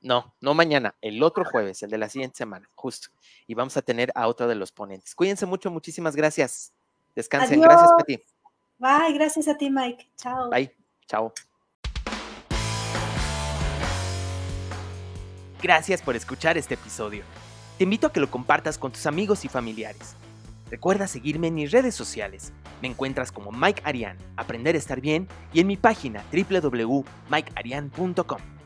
[0.00, 3.08] No, no mañana, el otro jueves, el de la siguiente semana, justo.
[3.46, 5.14] Y vamos a tener a otro de los ponentes.
[5.14, 6.72] Cuídense mucho, muchísimas gracias.
[7.16, 7.60] Descansen.
[7.60, 8.22] Gracias, Peti.
[8.78, 10.08] Bye, gracias a ti, Mike.
[10.16, 10.50] Chao.
[10.50, 10.72] Bye,
[11.06, 11.32] chao.
[15.60, 17.24] Gracias por escuchar este episodio.
[17.76, 20.14] Te invito a que lo compartas con tus amigos y familiares.
[20.70, 22.52] Recuerda seguirme en mis redes sociales.
[22.82, 28.57] Me encuentras como Mike Arian, Aprender a Estar Bien, y en mi página www.mikearian.com.